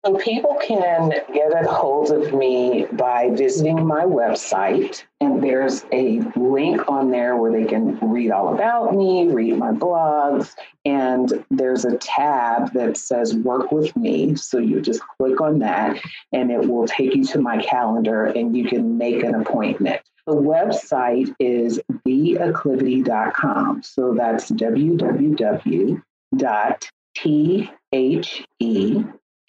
So 0.05 0.17
people 0.17 0.57
can 0.61 1.11
get 1.33 1.53
a 1.53 1.65
hold 1.65 2.11
of 2.11 2.33
me 2.33 2.85
by 2.91 3.29
visiting 3.29 3.87
my 3.87 4.03
website, 4.03 5.05
and 5.21 5.41
there's 5.41 5.85
a 5.93 6.19
link 6.35 6.89
on 6.89 7.09
there 7.09 7.37
where 7.37 7.53
they 7.53 7.63
can 7.63 7.97
read 7.99 8.31
all 8.31 8.53
about 8.53 8.93
me, 8.93 9.29
read 9.29 9.57
my 9.57 9.71
blogs, 9.71 10.55
and 10.83 11.45
there's 11.49 11.85
a 11.85 11.95
tab 11.99 12.73
that 12.73 12.97
says 12.97 13.33
work 13.33 13.71
with 13.71 13.95
me. 13.95 14.35
So 14.35 14.57
you 14.57 14.81
just 14.81 14.99
click 15.17 15.39
on 15.39 15.59
that, 15.59 15.97
and 16.33 16.51
it 16.51 16.67
will 16.67 16.85
take 16.85 17.15
you 17.15 17.23
to 17.27 17.39
my 17.39 17.61
calendar, 17.63 18.25
and 18.25 18.57
you 18.57 18.65
can 18.65 18.97
make 18.97 19.23
an 19.23 19.35
appointment. 19.35 20.01
The 20.27 20.33
website 20.33 21.33
is 21.39 21.79
theacclivity.com. 22.05 23.83
So 23.83 24.13
that's 24.13 24.51
www.the 24.51 26.01